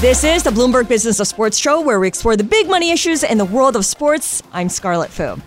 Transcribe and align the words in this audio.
This 0.00 0.22
is 0.22 0.44
the 0.44 0.50
Bloomberg 0.50 0.86
Business 0.86 1.18
of 1.18 1.26
Sports 1.26 1.58
show 1.58 1.80
where 1.80 1.98
we 1.98 2.06
explore 2.06 2.36
the 2.36 2.44
big 2.44 2.68
money 2.68 2.92
issues 2.92 3.24
in 3.24 3.36
the 3.36 3.44
world 3.44 3.74
of 3.74 3.84
sports. 3.84 4.44
I'm 4.52 4.68
Scarlet 4.68 5.10
Fu. 5.10 5.38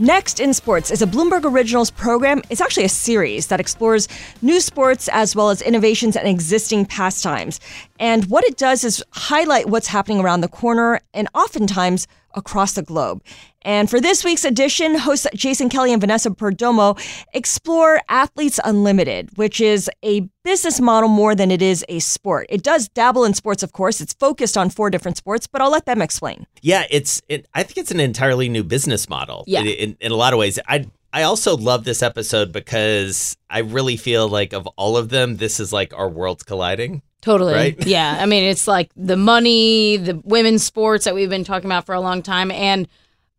Next 0.00 0.40
in 0.40 0.52
Sports 0.52 0.90
is 0.90 1.00
a 1.00 1.06
Bloomberg 1.06 1.44
Originals 1.44 1.92
program. 1.92 2.42
It's 2.50 2.60
actually 2.60 2.86
a 2.86 2.88
series 2.88 3.46
that 3.46 3.60
explores 3.60 4.08
new 4.42 4.58
sports 4.58 5.08
as 5.12 5.36
well 5.36 5.50
as 5.50 5.62
innovations 5.62 6.16
and 6.16 6.26
existing 6.26 6.86
pastimes. 6.86 7.60
And 8.00 8.24
what 8.24 8.42
it 8.42 8.56
does 8.56 8.82
is 8.82 9.00
highlight 9.12 9.68
what's 9.68 9.86
happening 9.86 10.18
around 10.18 10.40
the 10.40 10.48
corner 10.48 11.00
and 11.14 11.28
oftentimes 11.32 12.08
across 12.38 12.72
the 12.72 12.82
globe. 12.82 13.22
And 13.62 13.90
for 13.90 14.00
this 14.00 14.24
week's 14.24 14.44
edition, 14.44 14.94
hosts 14.94 15.26
Jason 15.34 15.68
Kelly 15.68 15.92
and 15.92 16.00
Vanessa 16.00 16.30
Perdomo 16.30 16.98
explore 17.34 18.00
Athletes 18.08 18.58
Unlimited, 18.64 19.36
which 19.36 19.60
is 19.60 19.90
a 20.02 20.20
business 20.44 20.80
model 20.80 21.10
more 21.10 21.34
than 21.34 21.50
it 21.50 21.60
is 21.60 21.84
a 21.88 21.98
sport. 21.98 22.46
It 22.48 22.62
does 22.62 22.88
dabble 22.88 23.24
in 23.24 23.34
sports, 23.34 23.62
of 23.62 23.72
course. 23.72 24.00
It's 24.00 24.14
focused 24.14 24.56
on 24.56 24.70
four 24.70 24.88
different 24.88 25.18
sports, 25.18 25.46
but 25.46 25.60
I'll 25.60 25.70
let 25.70 25.84
them 25.84 26.00
explain. 26.00 26.46
Yeah, 26.62 26.84
it's. 26.90 27.20
It, 27.28 27.46
I 27.54 27.62
think 27.62 27.76
it's 27.76 27.90
an 27.90 28.00
entirely 28.00 28.48
new 28.48 28.64
business 28.64 29.08
model. 29.08 29.44
Yeah. 29.46 29.60
in, 29.60 29.66
in, 29.66 29.96
in 30.00 30.12
a 30.12 30.16
lot 30.16 30.32
of 30.32 30.38
ways. 30.38 30.58
I 30.66 30.86
I 31.12 31.22
also 31.22 31.56
love 31.56 31.84
this 31.84 32.02
episode 32.02 32.52
because 32.52 33.36
I 33.48 33.60
really 33.60 33.96
feel 33.96 34.28
like 34.28 34.52
of 34.52 34.66
all 34.76 34.96
of 34.96 35.08
them, 35.08 35.38
this 35.38 35.58
is 35.58 35.72
like 35.72 35.94
our 35.94 36.08
worlds 36.08 36.42
colliding. 36.42 37.02
Totally. 37.20 37.54
Right? 37.54 37.76
Yeah. 37.86 38.18
I 38.20 38.26
mean, 38.26 38.44
it's 38.44 38.68
like 38.68 38.90
the 38.96 39.16
money, 39.16 39.96
the 39.96 40.20
women's 40.24 40.62
sports 40.62 41.04
that 41.04 41.14
we've 41.14 41.30
been 41.30 41.44
talking 41.44 41.66
about 41.66 41.86
for 41.86 41.94
a 41.94 42.00
long 42.00 42.22
time. 42.22 42.50
And 42.50 42.88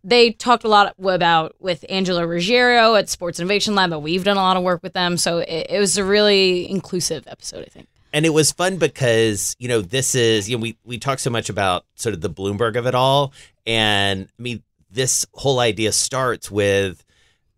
they 0.03 0.31
talked 0.31 0.63
a 0.63 0.67
lot 0.67 0.95
about 0.97 1.55
with 1.59 1.85
Angela 1.89 2.25
Ruggiero 2.25 2.95
at 2.95 3.09
Sports 3.09 3.39
Innovation 3.39 3.75
Lab, 3.75 3.89
but 3.89 3.99
we've 3.99 4.23
done 4.23 4.37
a 4.37 4.41
lot 4.41 4.57
of 4.57 4.63
work 4.63 4.81
with 4.81 4.93
them. 4.93 5.17
So 5.17 5.39
it, 5.39 5.67
it 5.69 5.79
was 5.79 5.97
a 5.97 6.03
really 6.03 6.69
inclusive 6.69 7.27
episode, 7.27 7.65
I 7.65 7.69
think. 7.69 7.87
And 8.11 8.25
it 8.25 8.29
was 8.29 8.51
fun 8.51 8.77
because, 8.77 9.55
you 9.59 9.67
know, 9.67 9.81
this 9.81 10.15
is, 10.15 10.49
you 10.49 10.57
know, 10.57 10.61
we, 10.61 10.77
we 10.83 10.97
talk 10.97 11.19
so 11.19 11.29
much 11.29 11.49
about 11.49 11.85
sort 11.95 12.15
of 12.15 12.21
the 12.21 12.29
Bloomberg 12.29 12.75
of 12.75 12.87
it 12.87 12.95
all. 12.95 13.33
And 13.67 14.27
I 14.39 14.41
mean, 14.41 14.63
this 14.89 15.27
whole 15.33 15.59
idea 15.59 15.91
starts 15.91 16.49
with 16.49 17.05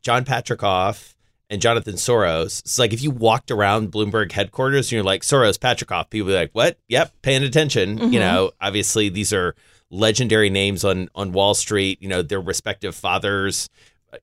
Jon 0.02 0.26
Patricof 0.26 1.11
and 1.52 1.62
Jonathan 1.62 1.96
Soros. 1.96 2.62
It's 2.62 2.80
like 2.80 2.94
if 2.94 3.04
you 3.04 3.12
walked 3.12 3.52
around 3.52 3.92
Bloomberg 3.92 4.32
headquarters 4.32 4.88
and 4.88 4.94
you're 4.94 5.04
like, 5.04 5.22
Soros, 5.22 5.60
Patricof, 5.60 6.10
people 6.10 6.30
be 6.30 6.34
like, 6.34 6.52
what? 6.54 6.80
Yep, 6.88 7.14
paying 7.22 7.44
attention. 7.44 8.12
You 8.12 8.20
know, 8.20 8.52
obviously 8.62 9.10
these 9.10 9.34
are 9.34 9.54
legendary 9.90 10.50
names 10.50 10.86
on, 10.86 11.10
on 11.14 11.34
Wall 11.34 11.54
Street, 11.54 12.02
you 12.02 12.08
know, 12.08 12.22
their 12.22 12.40
respective 12.40 12.96
fathers. 12.96 13.70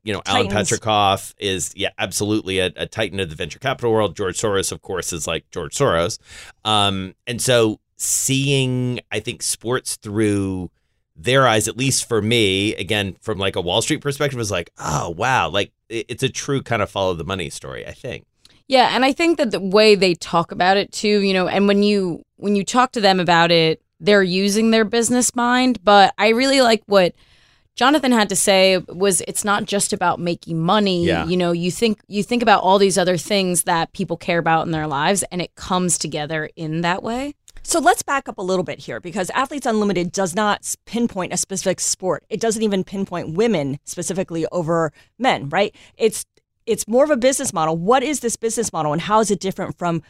You 0.02 0.14
know, 0.14 0.22
Alan 0.26 0.48
Titans. 0.48 0.70
Patricof 0.70 1.34
is, 1.38 1.72
yeah, 1.76 1.90
absolutely 1.98 2.58
a, 2.58 2.72
a 2.76 2.86
titan 2.86 3.20
of 3.20 3.28
the 3.28 3.36
venture 3.36 3.58
capital 3.58 3.92
world. 3.92 4.16
George 4.16 4.38
Soros, 4.38 4.72
of 4.72 4.80
course, 4.82 5.12
is 5.12 5.26
like 5.26 5.50
George 5.50 5.74
Soros. 5.74 6.18
Um, 6.64 7.14
and 7.26 7.40
so 7.40 7.78
seeing, 7.96 9.00
I 9.12 9.20
think, 9.20 9.42
sports 9.42 9.96
through 9.96 10.70
their 11.14 11.46
eyes, 11.46 11.68
at 11.68 11.76
least 11.76 12.08
for 12.08 12.22
me, 12.22 12.74
again, 12.76 13.16
from 13.20 13.38
like 13.38 13.56
a 13.56 13.60
Wall 13.60 13.82
Street 13.82 14.00
perspective, 14.00 14.38
was 14.38 14.50
like, 14.50 14.70
oh, 14.78 15.10
wow. 15.10 15.48
Like 15.48 15.72
it's 15.88 16.22
a 16.22 16.28
true 16.28 16.62
kind 16.62 16.82
of 16.82 16.90
follow 16.90 17.14
the 17.14 17.24
money 17.24 17.50
story, 17.50 17.86
I 17.86 17.92
think. 17.92 18.24
Yeah, 18.66 18.94
and 18.94 19.04
I 19.04 19.12
think 19.12 19.38
that 19.38 19.50
the 19.50 19.60
way 19.60 19.94
they 19.94 20.14
talk 20.14 20.52
about 20.52 20.76
it 20.76 20.92
too, 20.92 21.20
you 21.20 21.32
know, 21.32 21.48
and 21.48 21.66
when 21.66 21.82
you 21.82 22.22
when 22.36 22.54
you 22.54 22.64
talk 22.64 22.92
to 22.92 23.00
them 23.00 23.18
about 23.18 23.50
it, 23.50 23.82
they're 23.98 24.22
using 24.22 24.70
their 24.70 24.84
business 24.84 25.34
mind, 25.34 25.82
but 25.82 26.14
I 26.18 26.28
really 26.28 26.60
like 26.60 26.82
what 26.86 27.14
Jonathan 27.78 28.12
had 28.12 28.28
to 28.28 28.36
say 28.36 28.78
was 28.88 29.20
it's 29.22 29.44
not 29.44 29.64
just 29.64 29.92
about 29.92 30.18
making 30.18 30.60
money. 30.60 31.06
Yeah. 31.06 31.24
You 31.26 31.36
know, 31.36 31.52
you 31.52 31.70
think 31.70 32.00
you 32.08 32.22
think 32.22 32.42
about 32.42 32.62
all 32.62 32.78
these 32.78 32.98
other 32.98 33.16
things 33.16 33.62
that 33.62 33.92
people 33.92 34.16
care 34.16 34.38
about 34.38 34.66
in 34.66 34.72
their 34.72 34.86
lives 34.86 35.22
and 35.30 35.40
it 35.40 35.54
comes 35.54 35.96
together 35.96 36.50
in 36.56 36.80
that 36.82 37.02
way. 37.02 37.34
So 37.68 37.80
let's 37.80 38.02
back 38.02 38.30
up 38.30 38.38
a 38.38 38.42
little 38.42 38.64
bit 38.64 38.78
here 38.78 38.98
because 38.98 39.28
Athletes 39.34 39.66
Unlimited 39.66 40.10
does 40.10 40.34
not 40.34 40.74
pinpoint 40.86 41.34
a 41.34 41.36
specific 41.36 41.80
sport. 41.80 42.24
It 42.30 42.40
doesn't 42.40 42.62
even 42.62 42.82
pinpoint 42.82 43.34
women 43.34 43.78
specifically 43.84 44.46
over 44.50 44.90
men, 45.18 45.50
right? 45.50 45.74
It's 45.98 46.24
it's 46.64 46.88
more 46.88 47.04
of 47.04 47.10
a 47.10 47.16
business 47.18 47.52
model. 47.52 47.76
What 47.76 48.02
is 48.02 48.20
this 48.20 48.36
business 48.36 48.72
model 48.72 48.94
and 48.94 49.02
how 49.02 49.20
is 49.20 49.30
it 49.30 49.38
different 49.38 49.76
from 49.76 50.02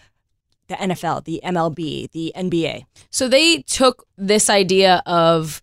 the 0.69 0.77
NFL, 0.77 1.25
the 1.25 1.41
MLB, 1.43 2.13
the 2.13 2.33
NBA? 2.37 2.85
So 3.11 3.27
they 3.27 3.63
took 3.63 4.07
this 4.17 4.49
idea 4.49 5.03
of 5.05 5.61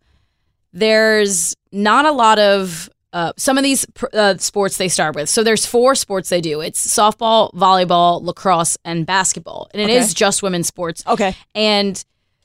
there's 0.74 1.56
not 1.72 2.04
a 2.04 2.12
lot 2.12 2.40
of 2.40 2.90
uh, 3.16 3.32
some 3.38 3.58
of 3.58 3.64
these 3.64 3.86
uh, 4.14 4.36
sports 4.38 4.76
they 4.78 4.90
start 4.90 5.16
with. 5.16 5.30
So 5.30 5.42
there's 5.42 5.66
four 5.66 5.96
sports 5.96 6.28
they 6.30 6.42
do. 6.42 6.60
It's 6.60 6.86
softball, 6.86 7.52
volleyball, 7.54 8.22
lacrosse, 8.22 8.78
and 8.84 9.06
basketball, 9.06 9.70
and 9.74 9.82
it 9.82 9.90
is 9.90 10.08
Okay. 10.08 10.14
just 10.16 10.44
women's 10.44 10.68
sports. 10.68 11.02
Okay. 11.08 11.34
And 11.56 12.04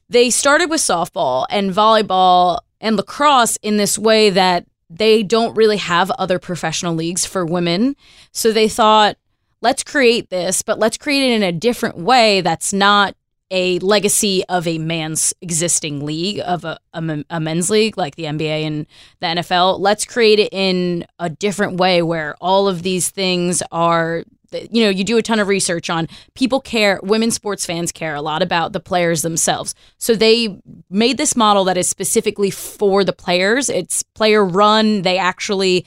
they 0.09 0.31
started 0.31 0.71
with 0.71 0.81
softball 0.81 1.47
and 1.51 1.73
volleyball 1.73 2.61
and 2.81 2.97
lacrosse 2.97 3.57
in 3.63 3.79
this 3.79 3.99
way 3.99 4.31
that 4.31 4.65
they 4.89 5.23
don't 5.25 5.57
really 5.57 5.77
have 5.77 6.11
other 6.13 6.39
professional 6.39 6.95
leagues 6.95 7.25
for 7.27 7.45
women. 7.45 7.95
So 8.33 8.53
they 8.53 8.69
thought, 8.69 9.17
let's 9.61 9.83
create 9.85 10.31
this, 10.31 10.63
but 10.63 10.79
let's 10.79 10.97
create 10.97 11.31
it 11.31 11.35
in 11.35 11.43
a 11.43 11.53
different 11.53 11.97
way 11.99 12.41
that's 12.43 12.73
not 12.73 13.15
a 13.51 13.79
legacy 13.81 14.45
of 14.49 14.67
a 14.67 14.79
man's 14.79 15.35
existing 15.41 16.05
league, 16.05 16.41
of 16.41 16.65
a, 16.65 16.79
a, 16.95 17.25
a 17.31 17.41
men's 17.41 17.71
league 17.71 17.99
like 17.99 18.17
the 18.17 18.25
NBA 18.25 18.67
and 18.67 18.87
the 19.21 19.27
NFL. 19.27 19.81
Let's 19.81 20.05
create 20.05 20.39
it 20.39 20.53
in 20.53 21.05
a 21.19 21.29
different 21.29 21.79
way 21.79 22.03
where 22.03 22.37
all 22.41 22.69
of 22.69 22.83
these 22.83 23.11
things 23.11 23.63
are 23.73 24.25
you 24.53 24.83
know, 24.83 24.91
you 24.91 25.05
do 25.05 25.17
a 25.17 25.23
ton 25.23 25.39
of 25.39 25.49
research 25.49 25.89
on 25.91 26.09
people 26.35 26.61
care, 26.61 26.99
women 27.03 27.31
sports 27.31 27.65
fans 27.65 27.93
care 27.93 28.15
a 28.15 28.23
lot 28.23 28.43
about 28.43 28.73
the 28.73 28.81
players 28.81 29.23
themselves. 29.23 29.75
So 29.99 30.15
they 30.15 30.61
made 30.91 31.19
this 31.19 31.37
model 31.37 31.65
that 31.65 31.77
is 31.77 31.89
specifically 31.89 32.51
for 32.51 33.05
the 33.05 33.13
players. 33.13 33.69
It's 33.69 34.03
player 34.03 34.45
run. 34.45 35.03
They 35.03 35.19
actually, 35.19 35.87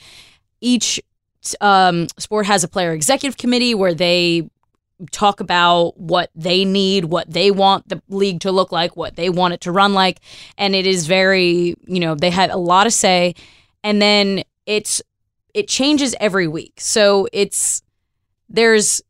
each 0.62 1.02
um, 1.60 2.08
sport 2.18 2.46
has 2.46 2.64
a 2.64 2.68
player 2.68 2.94
executive 2.94 3.38
committee 3.38 3.76
where 3.76 3.94
they 3.94 4.50
talk 5.12 5.40
about 5.40 5.98
what 6.00 6.30
they 6.36 6.66
need, 6.66 7.06
what 7.06 7.32
they 7.32 7.52
want 7.52 7.90
the 7.90 8.02
league 8.10 8.40
to 8.42 8.52
look 8.52 8.72
like, 8.72 8.96
what 8.96 9.16
they 9.16 9.30
want 9.30 9.54
it 9.54 9.62
to 9.62 9.72
run 9.72 9.94
like. 9.94 10.20
And 10.58 10.76
it 10.76 10.86
is 10.88 11.08
very, 11.08 11.76
you 11.86 12.00
know, 12.00 12.16
they 12.16 12.30
had 12.30 12.50
a 12.50 12.58
lot 12.58 12.88
of 12.88 12.94
say. 12.94 13.36
And 13.84 14.02
then 14.02 14.44
it's, 14.66 15.02
it 15.54 15.68
changes 15.68 16.16
every 16.20 16.48
week. 16.48 16.74
So 16.80 17.28
it's, 17.34 17.82
there's 18.50 19.02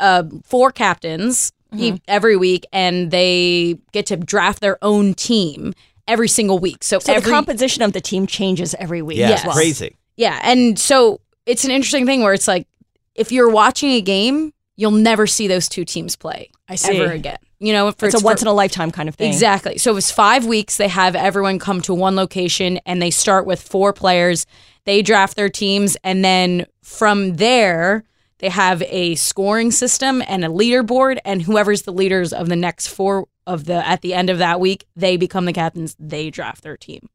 uh, 0.00 0.24
four 0.44 0.72
captains 0.72 1.52
e- 1.76 2.00
every 2.08 2.36
week, 2.36 2.64
and 2.72 3.10
they 3.10 3.78
get 3.92 4.06
to 4.06 4.16
draft 4.16 4.60
their 4.60 4.78
own 4.82 5.14
team 5.14 5.74
every 6.08 6.28
single 6.28 6.58
week. 6.58 6.84
So, 6.84 6.98
So 6.98 7.12
every 7.14 7.30
the 7.30 7.34
composition 7.36 7.82
of 7.82 7.92
the 7.92 8.00
team 8.00 8.26
changes 8.26 8.74
every 8.78 9.02
week 9.02 9.18
Yeah, 9.18 9.30
as 9.32 9.44
it's 9.44 9.54
crazy. 9.54 9.96
yeah, 10.16 10.38
and 10.42 10.78
so 10.78 11.20
it's 11.46 11.64
an 11.64 11.70
interesting 11.70 12.06
thing 12.06 12.22
where 12.22 12.32
it's 12.34 12.46
like 12.48 12.66
if 13.14 13.32
you're 13.32 13.48
watching 13.50 13.90
a 13.90 14.00
game, 14.00 14.52
you'll 14.76 14.90
never 14.90 15.26
see 15.26 15.48
those 15.48 15.68
two 15.68 15.84
teams 15.84 16.16
play 16.16 16.50
I 16.68 16.76
see. 16.76 16.96
ever 16.98 17.12
again. 17.12 17.38
You 17.58 17.72
know, 17.72 17.90
for 17.92 18.06
It's 18.06 18.20
a 18.20 18.24
once 18.24 18.42
in 18.42 18.48
a 18.48 18.52
lifetime 18.52 18.90
kind 18.90 19.08
of 19.08 19.14
thing. 19.14 19.32
Exactly. 19.32 19.78
So 19.78 19.90
it 19.90 19.94
was 19.94 20.10
five 20.10 20.44
weeks. 20.44 20.76
They 20.76 20.88
have 20.88 21.16
everyone 21.16 21.58
come 21.58 21.80
to 21.82 21.94
one 21.94 22.14
location 22.14 22.78
and 22.84 23.00
they 23.00 23.10
start 23.10 23.46
with 23.46 23.62
four 23.62 23.94
players. 23.94 24.46
They 24.84 25.00
draft 25.00 25.36
their 25.36 25.48
teams. 25.48 25.96
And 26.04 26.22
then 26.22 26.66
from 26.82 27.36
there, 27.36 28.04
they 28.38 28.50
have 28.50 28.82
a 28.82 29.14
scoring 29.14 29.70
system 29.70 30.22
and 30.28 30.44
a 30.44 30.48
leaderboard. 30.48 31.18
And 31.24 31.40
whoever's 31.40 31.82
the 31.82 31.92
leaders 31.92 32.34
of 32.34 32.50
the 32.50 32.56
next 32.56 32.88
four 32.88 33.26
of 33.46 33.64
the 33.64 33.86
at 33.86 34.02
the 34.02 34.12
end 34.12 34.28
of 34.28 34.38
that 34.38 34.60
week, 34.60 34.84
they 34.94 35.16
become 35.16 35.46
the 35.46 35.52
captains. 35.54 35.96
They 35.98 36.28
draft 36.28 36.62
their 36.62 36.76
team. 36.76 37.08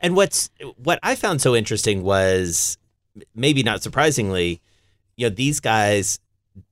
And 0.00 0.14
what's 0.14 0.50
what 0.76 1.00
I 1.02 1.16
found 1.16 1.42
so 1.42 1.56
interesting 1.56 2.04
was 2.04 2.78
maybe 3.34 3.64
not 3.64 3.82
surprisingly, 3.82 4.60
you 5.16 5.28
know, 5.28 5.34
these 5.34 5.58
guys 5.58 6.20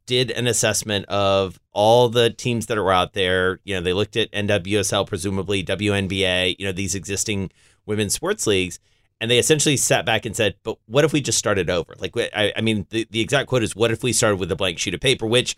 did 0.09 0.31
an 0.33 0.47
assessment 0.49 1.05
of 1.07 1.61
all 1.73 2.09
the 2.09 2.31
teams 2.31 2.67
that 2.67 2.79
are 2.79 2.91
out 2.91 3.13
there. 3.13 3.61
You 3.63 3.77
know, 3.77 3.83
they 3.83 3.93
looked 3.93 4.17
at 4.17 4.33
NWSL, 4.33 5.07
presumably 5.07 5.63
WNBA, 5.63 6.57
you 6.59 6.65
know, 6.67 6.73
these 6.73 6.95
existing 6.95 7.51
women's 7.85 8.15
sports 8.15 8.47
leagues, 8.47 8.81
and 9.21 9.31
they 9.31 9.39
essentially 9.39 9.77
sat 9.77 10.07
back 10.07 10.25
and 10.25 10.35
said, 10.35 10.55
"But 10.65 10.79
what 10.87 11.05
if 11.05 11.13
we 11.13 11.21
just 11.21 11.39
started 11.39 11.69
over?" 11.69 11.95
Like, 11.99 12.17
I, 12.17 12.53
I 12.57 12.61
mean, 12.63 12.87
the, 12.91 13.07
the 13.11 13.21
exact 13.21 13.49
quote 13.49 13.63
is, 13.63 13.77
"What 13.77 13.91
if 13.93 14.03
we 14.03 14.13
started 14.15 14.41
with 14.41 14.51
a 14.51 14.57
blank 14.57 14.79
sheet 14.79 14.95
of 14.95 15.01
paper?" 15.01 15.27
Which 15.27 15.55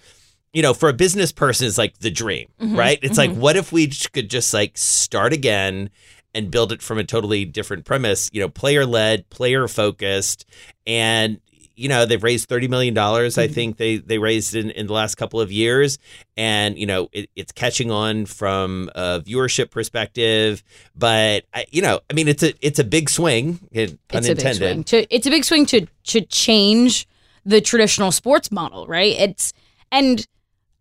you 0.52 0.62
know, 0.62 0.74
for 0.74 0.88
a 0.88 0.92
business 0.92 1.30
person, 1.30 1.68
is 1.68 1.78
like 1.78 1.98
the 1.98 2.10
dream, 2.10 2.48
Mm-hmm. 2.60 2.76
right? 2.76 2.98
It's 3.02 3.16
like, 3.16 3.32
what 3.32 3.54
if 3.54 3.70
we 3.70 3.86
could 4.12 4.28
just 4.28 4.52
like 4.52 4.76
start 4.76 5.32
again 5.32 5.90
and 6.34 6.50
build 6.50 6.72
it 6.72 6.82
from 6.82 6.98
a 6.98 7.04
totally 7.04 7.44
different 7.44 7.84
premise, 7.84 8.28
you 8.32 8.40
know, 8.40 8.48
player 8.48 8.84
led, 8.84 9.30
player 9.30 9.68
focused, 9.68 10.44
and 10.88 11.40
you 11.80 11.88
know 11.88 12.04
they've 12.06 12.22
raised 12.22 12.48
thirty 12.48 12.68
million 12.68 12.94
dollars. 12.94 13.34
Mm-hmm. 13.34 13.50
I 13.50 13.54
think 13.54 13.76
they 13.78 13.96
they 13.96 14.18
raised 14.18 14.54
in, 14.54 14.70
in 14.70 14.86
the 14.86 14.92
last 14.92 15.14
couple 15.16 15.40
of 15.40 15.50
years, 15.50 15.98
and 16.36 16.78
you 16.78 16.86
know 16.86 17.08
it, 17.12 17.30
it's 17.34 17.52
catching 17.52 17.90
on 17.90 18.26
from 18.26 18.90
a 18.94 19.20
viewership 19.20 19.70
perspective. 19.70 20.62
But 20.94 21.44
I, 21.54 21.66
you 21.70 21.82
know, 21.82 22.00
I 22.10 22.12
mean, 22.14 22.28
it's 22.28 22.42
a 22.42 22.52
it's 22.60 22.78
a 22.78 22.84
big 22.84 23.08
swing, 23.08 23.58
it- 23.72 23.98
pun 24.08 24.18
it's 24.24 24.28
a 24.28 24.34
big 24.34 24.54
swing 24.54 24.84
to 24.84 25.14
it's 25.14 25.26
a 25.26 25.30
big 25.30 25.44
swing 25.44 25.66
to 25.66 25.86
to 26.04 26.20
change 26.22 27.08
the 27.44 27.60
traditional 27.60 28.12
sports 28.12 28.52
model, 28.52 28.86
right? 28.86 29.16
It's 29.18 29.52
and 29.90 30.26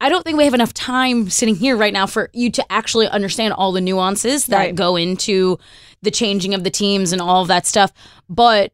I 0.02 0.10
don't 0.10 0.24
think 0.24 0.38
we 0.38 0.46
have 0.46 0.54
enough 0.54 0.74
time 0.74 1.30
sitting 1.30 1.56
here 1.56 1.76
right 1.76 1.92
now 1.94 2.06
for 2.06 2.30
you 2.34 2.50
to 2.52 2.72
actually 2.72 3.08
understand 3.08 3.54
all 3.54 3.72
the 3.72 3.82
nuances 3.82 4.46
that 4.46 4.58
Right. 4.58 4.76
go 4.76 4.96
into 4.96 5.58
the 6.02 6.12
changing 6.12 6.54
of 6.54 6.64
the 6.64 6.70
teams 6.70 7.12
and 7.12 7.22
all 7.22 7.42
of 7.42 7.50
that 7.50 7.66
stuff. 7.66 7.92
But 8.30 8.72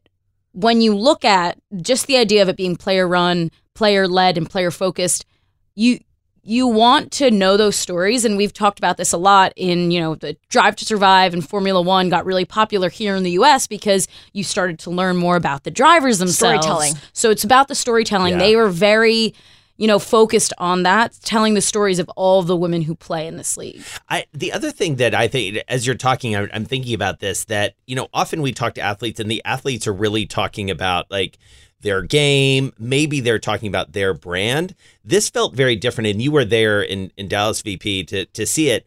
when 0.56 0.80
you 0.80 0.94
look 0.96 1.22
at 1.24 1.58
just 1.82 2.06
the 2.06 2.16
idea 2.16 2.40
of 2.40 2.48
it 2.48 2.56
being 2.56 2.76
player 2.76 3.06
run, 3.06 3.50
player 3.74 4.08
led, 4.08 4.38
and 4.38 4.48
player 4.48 4.70
focused, 4.70 5.26
you 5.74 6.00
you 6.48 6.66
want 6.68 7.10
to 7.10 7.28
know 7.28 7.56
those 7.56 7.74
stories 7.74 8.24
and 8.24 8.36
we've 8.36 8.52
talked 8.52 8.78
about 8.78 8.96
this 8.96 9.12
a 9.12 9.16
lot 9.16 9.52
in 9.56 9.90
you 9.90 10.00
know 10.00 10.14
the 10.14 10.36
drive 10.48 10.76
to 10.76 10.84
survive 10.84 11.34
and 11.34 11.46
formula 11.46 11.82
one 11.82 12.08
got 12.08 12.24
really 12.24 12.44
popular 12.44 12.88
here 12.88 13.16
in 13.16 13.24
the 13.24 13.32
us 13.32 13.66
because 13.66 14.06
you 14.32 14.44
started 14.44 14.78
to 14.78 14.88
learn 14.88 15.16
more 15.16 15.34
about 15.34 15.64
the 15.64 15.72
drivers 15.72 16.18
themselves 16.18 16.64
Storytelling. 16.64 16.94
so 17.12 17.30
it's 17.30 17.42
about 17.42 17.66
the 17.66 17.74
storytelling 17.74 18.34
Yeah. 18.34 18.38
they 18.38 18.54
were 18.54 18.68
very 18.68 19.34
you 19.76 19.86
know 19.86 19.98
focused 19.98 20.52
on 20.58 20.82
that 20.82 21.16
telling 21.22 21.54
the 21.54 21.60
stories 21.60 21.98
of 21.98 22.08
all 22.16 22.42
the 22.42 22.56
women 22.56 22.82
who 22.82 22.94
play 22.94 23.26
in 23.26 23.36
this 23.36 23.56
league 23.56 23.82
I, 24.08 24.26
the 24.32 24.52
other 24.52 24.70
thing 24.70 24.96
that 24.96 25.14
I 25.14 25.28
think, 25.28 25.58
as 25.68 25.86
you're 25.86 25.96
talking, 25.96 26.36
I'm, 26.36 26.48
I'm 26.52 26.64
thinking 26.64 26.94
about 26.94 27.20
this 27.20 27.44
that, 27.46 27.74
you 27.86 27.96
know, 27.96 28.08
often 28.14 28.42
we 28.42 28.52
talk 28.52 28.74
to 28.74 28.80
athletes 28.80 29.18
and 29.18 29.30
the 29.30 29.42
athletes 29.44 29.86
are 29.86 29.92
really 29.92 30.26
talking 30.26 30.70
about 30.70 31.10
like 31.10 31.38
their 31.80 32.02
game. 32.02 32.72
Maybe 32.78 33.20
they're 33.20 33.38
talking 33.38 33.68
about 33.68 33.92
their 33.92 34.14
brand. 34.14 34.74
This 35.04 35.28
felt 35.28 35.54
very 35.54 35.76
different. 35.76 36.08
And 36.08 36.22
you 36.22 36.30
were 36.30 36.44
there 36.44 36.82
in, 36.82 37.10
in 37.16 37.28
Dallas 37.28 37.62
VP 37.62 38.04
to, 38.04 38.26
to 38.26 38.46
see 38.46 38.70
it. 38.70 38.86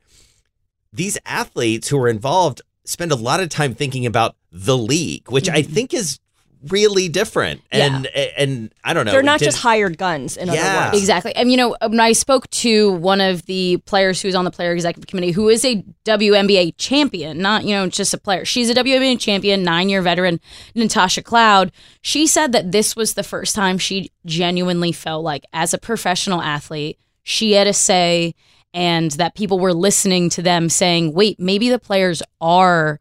These 0.91 1.17
athletes 1.25 1.89
who 1.89 2.01
are 2.01 2.09
involved 2.09 2.61
spend 2.85 3.11
a 3.11 3.15
lot 3.15 3.39
of 3.39 3.49
time 3.49 3.75
thinking 3.75 4.05
about 4.05 4.35
the 4.51 4.77
league, 4.77 5.29
which 5.29 5.49
I 5.49 5.61
mm-hmm. 5.61 5.73
think 5.73 5.93
is 5.93 6.19
really 6.67 7.07
different. 7.07 7.61
And, 7.71 8.05
and 8.07 8.73
I 8.83 8.93
don't 8.93 9.05
know. 9.05 9.11
They're 9.11 9.23
not 9.23 9.39
did- 9.39 9.45
just 9.45 9.59
hired 9.59 9.97
guns, 9.97 10.35
in 10.35 10.47
Yeah. 10.49 10.53
other 10.53 10.85
words. 10.91 10.97
Exactly. 11.01 11.33
And 11.35 11.49
you 11.51 11.57
know, 11.57 11.75
when 11.81 11.99
I 11.99 12.11
spoke 12.11 12.49
to 12.51 12.91
one 12.93 13.21
of 13.21 13.45
the 13.45 13.77
players 13.85 14.21
who's 14.21 14.35
on 14.35 14.43
the 14.45 14.51
player 14.51 14.73
executive 14.73 15.07
committee, 15.07 15.31
who 15.31 15.47
is 15.49 15.63
a 15.63 15.83
WNBA 16.05 16.73
champion, 16.77 17.37
not 17.39 17.63
you 17.63 17.71
know 17.75 17.87
just 17.87 18.13
a 18.13 18.17
player. 18.17 18.43
She's 18.45 18.69
a 18.69 18.73
WNBA 18.73 19.19
champion, 19.19 19.63
nine 19.63 19.89
year 19.89 20.01
veteran, 20.01 20.39
Natasha 20.75 21.21
Cloud. 21.21 21.71
She 22.01 22.27
said 22.27 22.51
that 22.51 22.71
this 22.71 22.95
was 22.95 23.13
the 23.13 23.23
first 23.23 23.55
time 23.55 23.77
she 23.77 24.11
genuinely 24.25 24.91
felt 24.91 25.23
like, 25.23 25.45
as 25.53 25.73
a 25.73 25.77
professional 25.77 26.41
athlete, 26.41 26.97
she 27.23 27.53
had 27.53 27.67
a 27.67 27.73
say, 27.73 28.35
and 28.73 29.11
that 29.11 29.35
people 29.35 29.59
were 29.59 29.73
listening 29.73 30.29
to 30.31 30.41
them 30.41 30.67
saying, 30.69 31.13
"Wait, 31.13 31.39
maybe 31.39 31.69
the 31.69 31.79
players 31.79 32.21
are." 32.41 32.99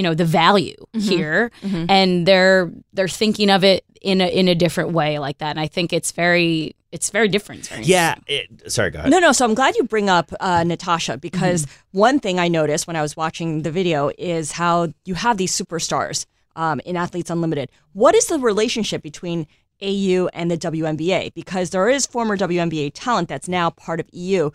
You 0.00 0.04
know 0.08 0.14
the 0.14 0.24
value 0.24 0.76
here 0.94 1.50
and 1.94 2.24
they're 2.28 2.72
they're 2.94 3.14
thinking 3.22 3.50
of 3.50 3.62
it 3.64 3.84
in 4.00 4.22
a 4.22 4.28
in 4.40 4.48
a 4.48 4.54
different 4.54 4.90
way 4.92 5.18
like 5.18 5.36
that 5.42 5.50
and 5.50 5.60
i 5.60 5.68
think 5.68 5.92
it's 5.92 6.10
very 6.12 6.74
it's 6.90 7.10
very 7.10 7.28
different 7.28 7.58
It's 7.60 7.68
very 7.68 7.82
Yeah. 7.84 8.14
It, 8.26 8.72
sorry, 8.72 8.90
go 8.90 8.98
ahead. 8.98 9.10
No, 9.12 9.18
no. 9.20 9.30
So 9.32 9.44
I'm 9.46 9.54
glad 9.54 9.76
you 9.76 9.84
bring 9.84 10.08
up 10.18 10.32
uh, 10.40 10.64
Natasha 10.64 11.14
because 11.18 11.60
Mm-hmm. 11.66 11.98
one 12.08 12.18
thing 12.24 12.36
I 12.46 12.48
noticed 12.48 12.84
when 12.88 12.96
I 12.96 13.02
was 13.02 13.14
watching 13.24 13.62
the 13.66 13.70
video 13.80 14.10
is 14.18 14.44
how 14.62 14.74
you 15.08 15.14
have 15.24 15.36
these 15.36 15.52
superstars 15.60 16.18
um, 16.56 16.80
in 16.88 16.96
Athletes 16.96 17.30
Unlimited. 17.30 17.70
What 17.92 18.14
is 18.20 18.26
the 18.26 18.38
relationship 18.40 19.02
between 19.10 19.46
AU 19.90 20.28
and 20.38 20.50
the 20.50 20.58
WNBA? 20.70 21.32
Because 21.34 21.70
there 21.70 21.88
is 21.96 22.06
former 22.06 22.36
WNBA 22.36 22.90
talent 22.92 23.28
that's 23.28 23.48
now 23.48 23.70
part 23.70 24.00
of 24.00 24.06
AU. 24.12 24.50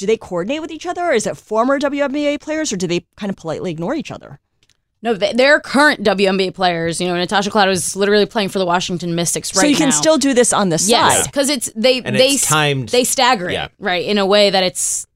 Do 0.00 0.06
they 0.06 0.16
coordinate 0.16 0.60
with 0.62 0.70
each 0.72 0.86
other, 0.86 1.02
or 1.02 1.12
is 1.12 1.26
it 1.26 1.36
former 1.36 1.78
WNBA 1.78 2.40
players, 2.40 2.72
or 2.72 2.76
do 2.76 2.86
they 2.86 3.04
kind 3.16 3.28
of 3.30 3.36
politely 3.36 3.70
ignore 3.70 3.94
each 3.94 4.10
other? 4.10 4.40
no 5.02 5.14
they- 5.14 5.32
they're 5.32 5.60
current 5.60 6.02
WNBA 6.02 6.52
players 6.54 7.00
you 7.00 7.06
know 7.08 7.14
Natasha 7.16 7.48
Cloud 7.50 7.70
is 7.70 7.96
literally 7.96 8.26
playing 8.26 8.50
for 8.50 8.58
the 8.58 8.66
Washington 8.66 9.14
Mystics 9.14 9.54
right 9.56 9.62
now. 9.62 9.62
so 9.62 9.66
you 9.68 9.76
can 9.76 9.88
now. 9.88 9.94
still 9.94 10.18
do 10.18 10.34
this 10.34 10.52
on 10.52 10.68
the 10.68 10.76
side. 10.78 10.90
yes 10.90 11.26
because 11.26 11.48
it's 11.48 11.70
they 11.74 12.02
And 12.02 12.14
they 12.16 12.32
it's 12.32 12.44
timed- 12.46 12.90
they 12.90 13.04
stagger 13.04 13.50
Yeah. 13.50 13.64
it 13.66 13.72
right 13.78 14.04
in 14.04 14.18
a 14.18 14.26
way 14.26 14.50
that 14.50 14.62
it's 14.62 15.06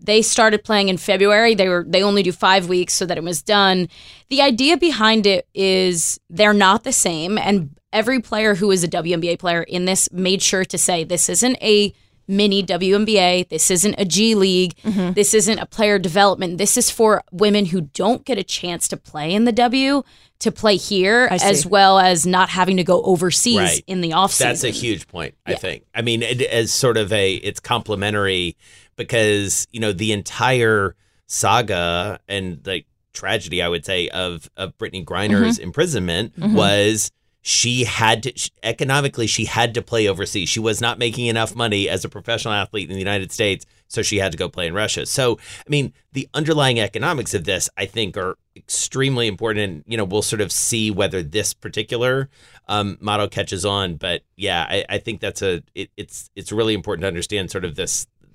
they 0.00 0.22
started 0.22 0.64
playing 0.64 0.88
in 0.88 0.96
February 0.96 1.54
they 1.54 1.68
were 1.68 1.84
they 1.86 2.02
only 2.02 2.22
do 2.22 2.32
5 2.32 2.68
weeks 2.68 2.94
so 2.94 3.04
that 3.04 3.18
it 3.18 3.24
was 3.24 3.42
done 3.42 3.88
the 4.30 4.40
idea 4.40 4.78
behind 4.78 5.26
it 5.26 5.46
is 5.54 6.18
they're 6.30 6.54
not 6.54 6.84
the 6.84 6.92
same 6.92 7.36
and 7.36 7.70
every 7.92 8.20
player 8.20 8.54
who 8.54 8.70
is 8.70 8.82
a 8.84 8.88
WNBA 8.88 9.38
player 9.38 9.62
in 9.62 9.84
this 9.84 10.08
made 10.12 10.40
sure 10.40 10.64
to 10.64 10.78
say 10.78 11.04
this 11.04 11.28
isn't 11.28 11.56
a 11.62 11.92
mini 12.28 12.62
WNBA. 12.62 13.48
This 13.48 13.70
isn't 13.70 13.94
a 13.98 14.04
G 14.04 14.34
League. 14.34 14.76
Mm-hmm. 14.84 15.12
This 15.12 15.34
isn't 15.34 15.58
a 15.58 15.66
player 15.66 15.98
development. 15.98 16.58
This 16.58 16.76
is 16.76 16.90
for 16.90 17.22
women 17.32 17.66
who 17.66 17.82
don't 17.82 18.24
get 18.24 18.38
a 18.38 18.42
chance 18.44 18.88
to 18.88 18.96
play 18.96 19.32
in 19.34 19.44
the 19.44 19.52
W 19.52 20.02
to 20.38 20.52
play 20.52 20.76
here, 20.76 21.28
as 21.30 21.64
well 21.64 21.98
as 21.98 22.26
not 22.26 22.50
having 22.50 22.76
to 22.76 22.84
go 22.84 23.02
overseas 23.04 23.56
Right. 23.58 23.84
in 23.86 24.02
the 24.02 24.10
offseason. 24.10 24.38
That's 24.38 24.64
a 24.64 24.70
huge 24.70 25.08
point, 25.08 25.34
I 25.46 25.54
think. 25.54 25.84
I 25.94 26.02
mean, 26.02 26.22
it, 26.22 26.42
as 26.42 26.70
sort 26.70 26.98
of 26.98 27.10
a, 27.10 27.36
it's 27.36 27.58
complementary 27.58 28.54
because, 28.96 29.66
you 29.72 29.80
know, 29.80 29.92
the 29.92 30.12
entire 30.12 30.94
saga 31.26 32.20
and 32.28 32.60
like 32.66 32.86
tragedy, 33.14 33.62
I 33.62 33.68
would 33.68 33.86
say, 33.86 34.08
of, 34.08 34.50
of 34.58 34.76
Brittney 34.76 35.04
Griner's 35.04 35.58
imprisonment 35.58 36.34
was 36.36 37.10
she 37.48 37.84
had 37.84 38.24
to, 38.24 38.50
economically, 38.64 39.28
she 39.28 39.44
had 39.44 39.72
to 39.74 39.80
play 39.80 40.08
overseas. 40.08 40.48
She 40.48 40.58
was 40.58 40.80
not 40.80 40.98
making 40.98 41.26
enough 41.26 41.54
money 41.54 41.88
as 41.88 42.04
a 42.04 42.08
professional 42.08 42.52
athlete 42.52 42.88
in 42.88 42.94
the 42.94 42.98
United 42.98 43.30
States. 43.30 43.64
So 43.86 44.02
she 44.02 44.16
had 44.16 44.32
to 44.32 44.38
go 44.38 44.48
play 44.48 44.66
in 44.66 44.74
Russia. 44.74 45.06
So, 45.06 45.38
I 45.64 45.70
mean, 45.70 45.92
the 46.12 46.28
underlying 46.34 46.80
economics 46.80 47.34
of 47.34 47.44
this, 47.44 47.70
I 47.76 47.86
think, 47.86 48.16
are 48.16 48.36
extremely 48.56 49.28
important. 49.28 49.62
And, 49.62 49.84
you 49.86 49.96
know, 49.96 50.02
we'll 50.04 50.22
sort 50.22 50.40
of 50.40 50.50
see 50.50 50.90
whether 50.90 51.22
this 51.22 51.54
particular 51.54 52.28
um, 52.66 52.98
model 53.00 53.28
catches 53.28 53.64
on. 53.64 53.94
But 53.94 54.22
yeah, 54.34 54.66
I, 54.68 54.84
I 54.88 54.98
think 54.98 55.20
that's 55.20 55.40
a, 55.40 55.62
it, 55.76 55.90
it's, 55.96 56.28
it's 56.34 56.50
really 56.50 56.74
important 56.74 57.02
to 57.02 57.06
understand 57.06 57.52
sort 57.52 57.64
of 57.64 57.76
this, 57.76 58.08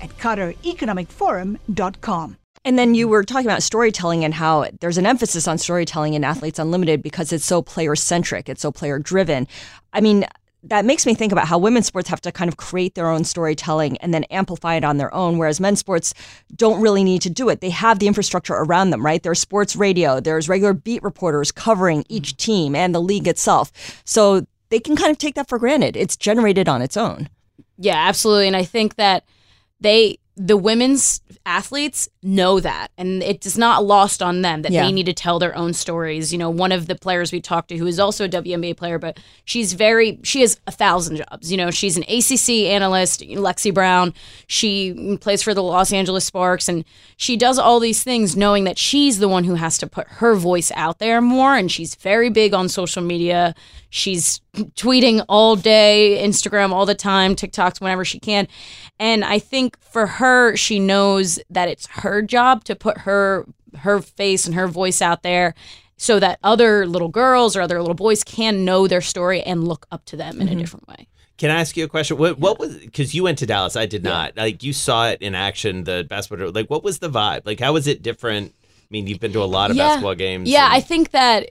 at 0.00 0.16
QatarEconomicForum.com. 0.18 2.36
And 2.64 2.78
then 2.78 2.94
you 2.94 3.08
were 3.08 3.24
talking 3.24 3.46
about 3.46 3.62
storytelling 3.62 4.24
and 4.24 4.34
how 4.34 4.66
there's 4.80 4.98
an 4.98 5.06
emphasis 5.06 5.48
on 5.48 5.56
storytelling 5.56 6.12
in 6.14 6.24
Athletes 6.24 6.58
Unlimited 6.58 7.02
because 7.02 7.32
it's 7.32 7.46
so 7.46 7.62
player 7.62 7.96
centric, 7.96 8.50
it's 8.50 8.60
so 8.60 8.70
player 8.70 8.98
driven. 8.98 9.48
I 9.94 10.02
mean, 10.02 10.26
that 10.64 10.84
makes 10.84 11.06
me 11.06 11.14
think 11.14 11.32
about 11.32 11.48
how 11.48 11.56
women's 11.56 11.86
sports 11.86 12.10
have 12.10 12.20
to 12.20 12.30
kind 12.30 12.48
of 12.48 12.58
create 12.58 12.94
their 12.94 13.08
own 13.08 13.24
storytelling 13.24 13.96
and 13.98 14.12
then 14.12 14.24
amplify 14.24 14.74
it 14.74 14.84
on 14.84 14.98
their 14.98 15.12
own, 15.14 15.38
whereas 15.38 15.58
men's 15.58 15.78
sports 15.78 16.12
don't 16.54 16.82
really 16.82 17.02
need 17.02 17.22
to 17.22 17.30
do 17.30 17.48
it. 17.48 17.62
They 17.62 17.70
have 17.70 17.98
the 17.98 18.06
infrastructure 18.06 18.54
around 18.54 18.90
them, 18.90 19.04
right? 19.04 19.22
There's 19.22 19.40
sports 19.40 19.74
radio, 19.74 20.20
there's 20.20 20.48
regular 20.48 20.74
beat 20.74 21.02
reporters 21.02 21.50
covering 21.50 22.04
each 22.10 22.36
team 22.36 22.74
and 22.74 22.94
the 22.94 23.00
league 23.00 23.26
itself. 23.26 23.72
So 24.04 24.46
they 24.68 24.80
can 24.80 24.96
kind 24.96 25.10
of 25.10 25.16
take 25.16 25.34
that 25.36 25.48
for 25.48 25.58
granted. 25.58 25.96
It's 25.96 26.16
generated 26.16 26.68
on 26.68 26.82
its 26.82 26.96
own. 26.96 27.30
Yeah, 27.78 27.96
absolutely. 27.96 28.46
And 28.46 28.56
I 28.56 28.64
think 28.64 28.96
that 28.96 29.24
they, 29.80 30.18
the 30.36 30.56
women's 30.56 31.20
athletes, 31.46 32.08
know 32.22 32.60
that. 32.60 32.88
And 32.98 33.22
it 33.22 33.46
is 33.46 33.56
not 33.56 33.82
lost 33.84 34.22
on 34.22 34.42
them 34.42 34.60
that 34.62 34.72
Yeah. 34.72 34.84
they 34.84 34.92
need 34.92 35.06
to 35.06 35.12
tell 35.14 35.38
their 35.38 35.56
own 35.56 35.72
stories. 35.72 36.32
You 36.32 36.38
know 36.38 36.50
one 36.50 36.70
of 36.70 36.86
the 36.86 36.94
players 36.94 37.32
we 37.32 37.40
talked 37.40 37.68
to 37.70 37.76
who 37.78 37.86
is 37.86 37.98
also 37.98 38.26
a 38.26 38.28
WNBA 38.28 38.76
player 38.76 38.98
but 38.98 39.18
she's 39.46 39.72
very 39.72 40.18
she 40.22 40.42
has 40.42 40.60
a 40.66 40.70
thousand 40.70 41.16
jobs. 41.16 41.50
You 41.50 41.56
know 41.56 41.70
she's 41.70 41.96
an 41.96 42.02
ACC 42.02 42.66
analyst 42.70 43.20
Lexie 43.22 43.72
Brown. 43.72 44.12
She 44.48 45.16
plays 45.22 45.42
for 45.42 45.54
the 45.54 45.62
Los 45.62 45.92
Angeles 45.94 46.26
Sparks 46.26 46.68
and 46.68 46.84
she 47.16 47.36
does 47.38 47.58
all 47.58 47.80
these 47.80 48.02
things 48.04 48.36
knowing 48.36 48.64
that 48.64 48.76
she's 48.78 49.18
the 49.18 49.28
one 49.28 49.44
who 49.44 49.54
has 49.54 49.78
to 49.78 49.86
put 49.86 50.06
her 50.08 50.34
voice 50.34 50.70
out 50.74 50.98
there 50.98 51.20
more 51.22 51.56
and 51.56 51.72
she's 51.72 51.94
very 51.94 52.28
big 52.28 52.52
on 52.52 52.68
social 52.68 53.02
media. 53.02 53.54
She's 53.92 54.40
tweeting 54.76 55.24
all 55.28 55.56
day 55.56 56.20
Instagram 56.22 56.70
all 56.72 56.86
the 56.86 56.94
time 56.94 57.34
TikToks 57.34 57.80
whenever 57.80 58.04
she 58.04 58.18
can. 58.20 58.46
And 58.98 59.24
I 59.24 59.38
think 59.38 59.78
for 59.80 60.06
her, 60.06 60.54
she 60.56 60.78
knows 60.78 61.38
that 61.50 61.68
it's 61.68 61.86
her 61.88 62.09
job 62.22 62.64
to 62.64 62.74
put 62.74 62.98
her 62.98 63.46
her 63.78 64.00
face 64.00 64.46
and 64.46 64.54
her 64.54 64.66
voice 64.66 65.00
out 65.00 65.22
there 65.22 65.54
so 65.96 66.18
that 66.18 66.38
other 66.42 66.86
little 66.86 67.08
girls 67.08 67.54
or 67.54 67.60
other 67.60 67.78
little 67.80 67.94
boys 67.94 68.24
can 68.24 68.64
know 68.64 68.88
their 68.88 69.00
story 69.00 69.42
and 69.42 69.68
look 69.68 69.86
up 69.92 70.04
to 70.06 70.16
them 70.16 70.40
in 70.40 70.48
a 70.48 70.50
mm-hmm. 70.50 70.60
different 70.60 70.88
way. 70.88 71.06
Can 71.36 71.50
I 71.50 71.60
ask 71.60 71.76
you 71.76 71.84
a 71.84 71.88
question? 71.88 72.18
What 72.18 72.38
what 72.38 72.58
was 72.58 72.76
because 72.76 73.14
you 73.14 73.22
went 73.22 73.38
to 73.38 73.46
Dallas, 73.46 73.76
I 73.76 73.86
did 73.86 74.02
not. 74.02 74.36
Like 74.36 74.62
you 74.62 74.72
saw 74.72 75.08
it 75.08 75.22
in 75.22 75.34
action, 75.34 75.84
the 75.84 76.06
basketball. 76.08 76.50
Like 76.50 76.68
what 76.68 76.84
was 76.84 76.98
the 76.98 77.10
vibe? 77.10 77.42
Like 77.46 77.60
how 77.60 77.72
was 77.72 77.86
it 77.86 78.02
different? 78.02 78.54
I 78.56 78.86
mean, 78.90 79.06
you've 79.06 79.20
been 79.20 79.32
to 79.32 79.42
a 79.42 79.44
lot 79.44 79.70
of 79.70 79.76
Yeah. 79.76 79.88
basketball 79.88 80.16
games. 80.16 80.50
Yeah, 80.50 80.64
and- 80.64 80.74
I 80.74 80.80
think 80.80 81.12
that 81.12 81.50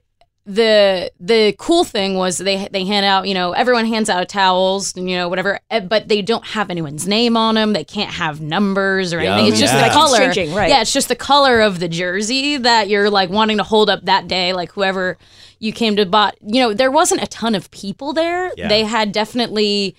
the 0.49 1.11
the 1.19 1.53
cool 1.59 1.83
thing 1.83 2.15
was 2.15 2.39
they 2.39 2.67
they 2.71 2.83
hand 2.83 3.05
out 3.05 3.27
you 3.27 3.35
know 3.35 3.51
everyone 3.51 3.85
hands 3.85 4.09
out 4.09 4.27
towels 4.27 4.95
and 4.97 5.07
you 5.07 5.15
know 5.15 5.29
whatever 5.29 5.59
eh, 5.69 5.79
but 5.79 6.07
they 6.07 6.23
don't 6.23 6.43
have 6.43 6.71
anyone's 6.71 7.07
name 7.07 7.37
on 7.37 7.53
them 7.53 7.73
they 7.73 7.83
can't 7.83 8.09
have 8.09 8.41
numbers 8.41 9.13
or 9.13 9.21
Yeah, 9.21 9.33
anything. 9.35 9.51
It's 9.51 9.59
just 9.59 9.75
yeah. 9.75 9.87
the 9.87 9.93
color 9.93 10.17
changing, 10.17 10.55
right. 10.55 10.67
yeah 10.67 10.81
it's 10.81 10.91
just 10.91 11.07
the 11.07 11.15
color 11.15 11.61
of 11.61 11.79
the 11.79 11.87
jersey 11.87 12.57
that 12.57 12.89
you're 12.89 13.11
like 13.11 13.29
wanting 13.29 13.57
to 13.57 13.63
hold 13.63 13.91
up 13.91 14.05
that 14.05 14.27
day. 14.27 14.53
Like 14.53 14.71
whoever 14.71 15.19
you 15.59 15.71
came 15.71 15.95
to 15.97 16.05
bot 16.07 16.35
you 16.41 16.59
know 16.59 16.73
there 16.73 16.89
wasn't 16.89 17.21
a 17.21 17.27
ton 17.27 17.53
of 17.53 17.69
people 17.69 18.11
there. 18.13 18.51
Yeah. 18.57 18.69
they 18.69 18.83
had 18.83 19.11
definitely 19.11 19.95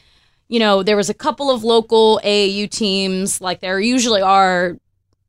you 0.49 0.59
know 0.59 0.83
there 0.83 0.97
was 0.97 1.09
a 1.09 1.15
couple 1.15 1.49
of 1.53 1.63
local 1.63 2.21
AAU 2.25 2.69
teams. 2.69 3.41
Like 3.41 3.61
there 3.61 3.79
usually 3.79 4.21
are 4.21 4.77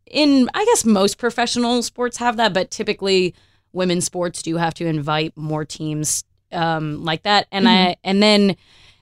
in 0.07 0.49
I 0.55 0.65
guess 0.65 0.83
most 0.83 1.19
professional 1.19 1.83
sports 1.83 2.17
have 2.17 2.37
that, 2.37 2.55
but 2.55 2.71
typically 2.71 3.35
women's 3.73 4.05
sports 4.05 4.41
do 4.41 4.57
have 4.57 4.73
to 4.75 4.85
invite 4.85 5.35
more 5.35 5.65
teams 5.65 6.23
um, 6.51 7.03
like 7.03 7.23
that. 7.23 7.47
And 7.51 7.67
I 7.67 7.95
and 8.03 8.21
then 8.21 8.55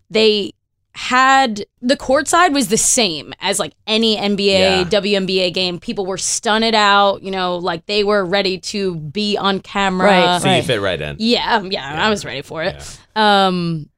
they 0.10 0.54
had 0.94 1.66
the 1.82 1.96
court 1.96 2.28
side 2.28 2.54
was 2.54 2.68
the 2.68 2.78
same 2.78 3.34
as 3.40 3.60
like 3.60 3.74
any 3.88 4.18
NBA, 4.18 4.38
Yeah. 4.38 4.84
WNBA 4.86 5.54
game. 5.54 5.80
People 5.80 6.06
were 6.06 6.18
stunted 6.18 6.76
out, 6.76 7.24
you 7.24 7.32
know, 7.32 7.58
like 7.58 7.86
they 7.86 8.04
were 8.04 8.26
ready 8.26 8.58
to 8.58 8.96
be 8.96 9.38
on 9.38 9.60
camera. 9.62 10.08
Right, 10.08 10.42
so 10.42 10.54
you 10.54 10.62
fit 10.64 10.82
right 10.82 11.00
in. 11.00 11.16
Yeah, 11.20 11.56
um, 11.58 11.72
yeah, 11.72 12.06
I 12.06 12.10
was 12.10 12.26
ready 12.26 12.42
for 12.42 12.64
it. 12.64 13.00
Um, 13.16 13.90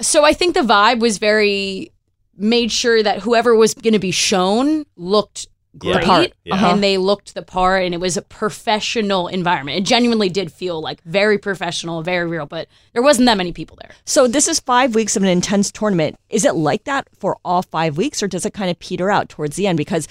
so 0.00 0.24
I 0.24 0.32
think 0.32 0.54
the 0.54 0.60
vibe 0.60 1.00
was 1.00 1.18
very 1.18 1.92
made 2.36 2.72
sure 2.72 3.02
that 3.02 3.20
whoever 3.20 3.54
was 3.54 3.72
going 3.74 3.92
to 3.92 3.98
be 3.98 4.10
shown 4.10 4.84
looked 4.96 5.46
Yeah. 5.46 5.51
Great, 5.78 6.00
The 6.00 6.06
part, 6.06 6.32
yeah. 6.44 6.54
Uh-huh. 6.54 6.66
and 6.68 6.82
they 6.82 6.98
looked 6.98 7.34
the 7.34 7.42
part, 7.42 7.84
and 7.84 7.94
it 7.94 7.98
was 8.00 8.16
a 8.16 8.22
professional 8.22 9.28
environment. 9.28 9.78
It 9.78 9.84
genuinely 9.84 10.28
did 10.28 10.52
feel 10.52 10.80
like 10.80 11.02
very 11.04 11.38
professional, 11.38 12.02
very 12.02 12.26
real, 12.28 12.46
but 12.46 12.68
there 12.92 13.02
wasn't 13.02 13.26
that 13.26 13.36
many 13.36 13.52
people 13.52 13.76
there. 13.80 13.90
So 14.04 14.28
this 14.28 14.48
is 14.48 14.60
five 14.60 14.94
weeks 14.94 15.16
of 15.16 15.22
an 15.22 15.28
intense 15.28 15.70
tournament. 15.72 16.16
Is 16.28 16.44
it 16.44 16.54
like 16.54 16.84
that 16.84 17.08
for 17.18 17.38
all 17.44 17.62
five 17.62 17.96
weeks, 17.96 18.22
or 18.22 18.28
does 18.28 18.44
it 18.46 18.52
kind 18.54 18.70
of 18.70 18.78
peter 18.78 19.10
out 19.10 19.28
towards 19.28 19.56
the 19.56 19.66
end? 19.66 19.76
Because 19.78 20.06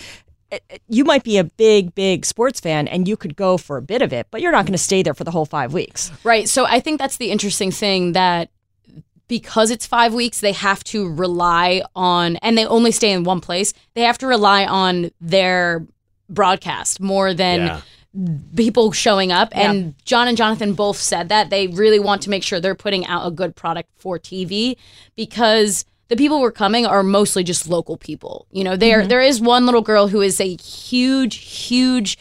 it- 0.51 0.63
it- 0.69 0.81
you 0.89 1.05
might 1.05 1.23
be 1.23 1.37
a 1.37 1.43
big, 1.45 1.95
big 1.95 2.25
sports 2.25 2.59
fan, 2.59 2.87
and 2.87 3.07
you 3.07 3.15
could 3.15 3.35
go 3.37 3.57
for 3.57 3.77
a 3.77 3.81
bit 3.81 4.01
of 4.01 4.11
it, 4.11 4.27
but 4.31 4.41
you're 4.41 4.51
not 4.51 4.65
going 4.65 4.73
to 4.73 4.77
stay 4.77 5.01
there 5.01 5.13
for 5.13 5.23
the 5.23 5.31
whole 5.31 5.45
five 5.45 5.71
weeks. 5.73 6.11
Right. 6.25 6.49
So 6.49 6.65
I 6.65 6.79
think 6.81 6.99
that's 6.99 7.17
the 7.17 7.31
interesting 7.31 7.71
thing 7.71 8.11
that 8.13 8.49
because 9.31 9.71
it's 9.71 9.85
five 9.85 10.13
weeks, 10.13 10.41
they 10.41 10.51
have 10.51 10.83
to 10.83 11.09
rely 11.09 11.81
on, 11.95 12.35
and 12.41 12.57
they 12.57 12.65
only 12.65 12.91
stay 12.91 13.13
in 13.13 13.23
one 13.23 13.39
place, 13.39 13.73
they 13.93 14.01
have 14.01 14.17
to 14.17 14.27
rely 14.27 14.65
on 14.65 15.09
their 15.21 15.87
broadcast 16.27 16.99
more 16.99 17.33
than 17.33 17.61
Yeah. 17.61 17.81
people 18.57 18.91
showing 18.91 19.31
up. 19.31 19.47
And 19.53 19.95
John 20.03 20.27
and 20.27 20.35
Jonathan 20.35 20.73
both 20.73 20.97
said 20.97 21.29
that 21.29 21.49
they 21.49 21.67
really 21.67 21.97
want 21.97 22.21
to 22.23 22.29
make 22.29 22.43
sure 22.43 22.59
they're 22.59 22.75
putting 22.75 23.07
out 23.07 23.25
a 23.25 23.31
good 23.31 23.55
product 23.55 23.89
for 23.95 24.19
TV 24.19 24.75
because 25.15 25.85
the 26.09 26.17
people 26.17 26.39
who 26.39 26.43
are 26.43 26.51
coming 26.51 26.85
are 26.85 27.01
mostly 27.01 27.41
just 27.41 27.69
local 27.69 27.95
people. 27.95 28.47
You 28.51 28.65
know, 28.65 28.75
there 28.75 28.99
mm-hmm. 28.99 29.07
there 29.07 29.21
is 29.21 29.39
one 29.39 29.65
little 29.65 29.81
girl 29.81 30.09
who 30.09 30.19
is 30.19 30.41
a 30.41 30.57
huge, 30.57 31.37
huge 31.37 32.17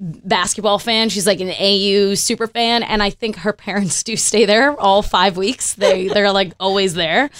basketball 0.00 0.78
fan. 0.78 1.08
She's 1.10 1.26
like 1.26 1.40
an 1.40 1.50
AU 1.50 2.14
super 2.14 2.46
fan, 2.46 2.82
and 2.82 3.02
I 3.02 3.10
think 3.10 3.36
her 3.36 3.52
parents 3.52 4.02
do 4.04 4.16
stay 4.16 4.44
there 4.46 4.78
all 4.80 5.02
five 5.02 5.36
weeks. 5.36 5.74
They 5.74 6.08
they're 6.08 6.32
like 6.32 6.52
always 6.58 6.94
there, 6.94 7.30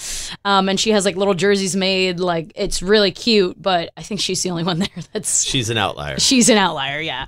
um, 0.45 0.69
and 0.69 0.79
she 0.79 0.91
has 0.91 1.05
like 1.05 1.15
little 1.15 1.33
jerseys 1.33 1.75
made. 1.75 2.19
Like 2.19 2.51
it's 2.55 2.81
really 2.81 3.11
cute, 3.11 3.61
but 3.61 3.91
I 3.97 4.03
think 4.03 4.19
she's 4.19 4.41
the 4.43 4.51
only 4.51 4.63
one 4.63 4.79
there 4.79 4.87
that's 5.13 5.43
She's 5.43 5.69
an 5.69 5.77
outlier. 5.77 6.19
she's 6.19 6.49
an 6.49 6.57
outlier. 6.57 7.01
Yeah. 7.01 7.25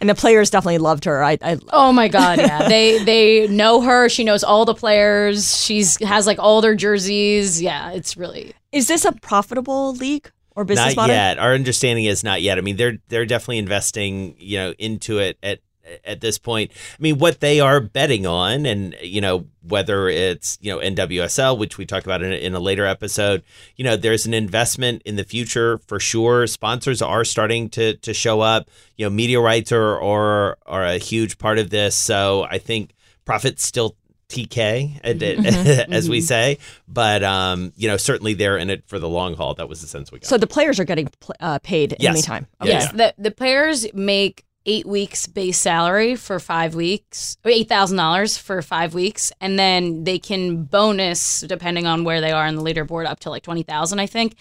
And 0.00 0.08
the 0.08 0.14
players 0.14 0.48
definitely 0.50 0.78
loved 0.78 1.06
her. 1.06 1.24
I, 1.24 1.38
I 1.42 1.58
Oh 1.72 1.92
my 1.92 2.08
god, 2.08 2.38
yeah. 2.38 2.68
they 2.68 3.02
they 3.04 3.48
know 3.48 3.80
her. 3.80 4.08
She 4.08 4.24
knows 4.24 4.44
all 4.44 4.64
the 4.64 4.74
players. 4.74 5.60
She's 5.60 6.00
has 6.04 6.26
like 6.26 6.38
all 6.38 6.60
their 6.60 6.74
jerseys. 6.74 7.60
Yeah, 7.60 7.90
it's 7.92 8.16
really 8.16 8.54
is 8.72 8.86
this 8.86 9.04
a 9.04 9.12
profitable 9.12 9.94
league 9.94 10.30
or 10.58 10.64
business 10.64 10.96
not 10.96 11.02
model? 11.02 11.14
yet. 11.14 11.38
Our 11.38 11.54
understanding 11.54 12.04
is 12.04 12.24
not 12.24 12.42
yet. 12.42 12.58
I 12.58 12.62
mean, 12.62 12.76
they're 12.76 12.98
they're 13.08 13.26
definitely 13.26 13.58
investing, 13.58 14.34
you 14.38 14.58
know, 14.58 14.74
into 14.76 15.18
it 15.18 15.38
at 15.40 15.60
at 16.04 16.20
this 16.20 16.36
point. 16.36 16.72
I 16.74 17.00
mean, 17.00 17.18
what 17.18 17.38
they 17.38 17.60
are 17.60 17.80
betting 17.80 18.26
on, 18.26 18.66
and 18.66 18.96
you 19.00 19.20
know, 19.20 19.46
whether 19.62 20.08
it's 20.08 20.58
you 20.60 20.72
know 20.72 20.80
NWSL, 20.80 21.56
which 21.56 21.78
we 21.78 21.86
talked 21.86 22.06
about 22.06 22.22
in 22.22 22.32
a, 22.32 22.34
in 22.34 22.54
a 22.56 22.60
later 22.60 22.86
episode, 22.86 23.44
you 23.76 23.84
know, 23.84 23.94
there's 23.94 24.26
an 24.26 24.34
investment 24.34 25.02
in 25.04 25.14
the 25.14 25.22
future 25.22 25.78
for 25.86 26.00
sure. 26.00 26.48
Sponsors 26.48 27.00
are 27.00 27.24
starting 27.24 27.70
to 27.70 27.94
to 27.94 28.12
show 28.12 28.40
up. 28.40 28.68
You 28.96 29.06
know, 29.06 29.10
media 29.10 29.40
rights 29.40 29.70
are 29.70 30.02
are 30.02 30.58
are 30.66 30.84
a 30.84 30.98
huge 30.98 31.38
part 31.38 31.60
of 31.60 31.70
this. 31.70 31.94
So 31.94 32.48
I 32.50 32.58
think 32.58 32.94
profits 33.24 33.64
still. 33.64 33.94
TK, 34.28 35.00
Mm-hmm. 35.02 35.92
as 35.92 36.08
we 36.08 36.20
say, 36.20 36.58
but 36.86 37.22
um, 37.24 37.72
you 37.76 37.88
know, 37.88 37.96
certainly 37.96 38.34
they're 38.34 38.58
in 38.58 38.70
it 38.70 38.84
for 38.86 38.98
the 38.98 39.08
long 39.08 39.34
haul. 39.34 39.54
That 39.54 39.68
was 39.68 39.80
the 39.80 39.86
sense 39.86 40.12
we 40.12 40.18
got. 40.18 40.26
So 40.28 40.38
the 40.38 40.46
players 40.46 40.78
are 40.78 40.84
getting 40.84 41.08
pl- 41.20 41.34
uh, 41.40 41.58
paid 41.60 41.96
Yes. 41.98 42.12
anytime. 42.14 42.46
Yeah, 42.62 42.68
yes. 42.68 42.92
The 42.92 43.14
the 43.18 43.30
players 43.30 43.86
make 43.94 44.44
eight 44.66 44.84
weeks 44.84 45.26
base 45.26 45.56
salary 45.58 46.14
for 46.14 46.38
five 46.38 46.74
weeks, 46.74 47.38
or 47.44 47.50
eight 47.50 47.68
thousand 47.68 47.96
dollars 47.96 48.36
for 48.36 48.60
five 48.60 48.92
weeks, 48.92 49.32
and 49.40 49.58
then 49.58 50.04
they 50.04 50.18
can 50.18 50.64
bonus 50.64 51.40
depending 51.40 51.86
on 51.86 52.04
where 52.04 52.20
they 52.20 52.30
are 52.32 52.46
in 52.46 52.54
the 52.54 52.62
leaderboard 52.62 53.06
up 53.06 53.20
to 53.20 53.30
like 53.30 53.42
twenty 53.42 53.62
thousand, 53.62 53.98
I 53.98 54.06
think. 54.06 54.34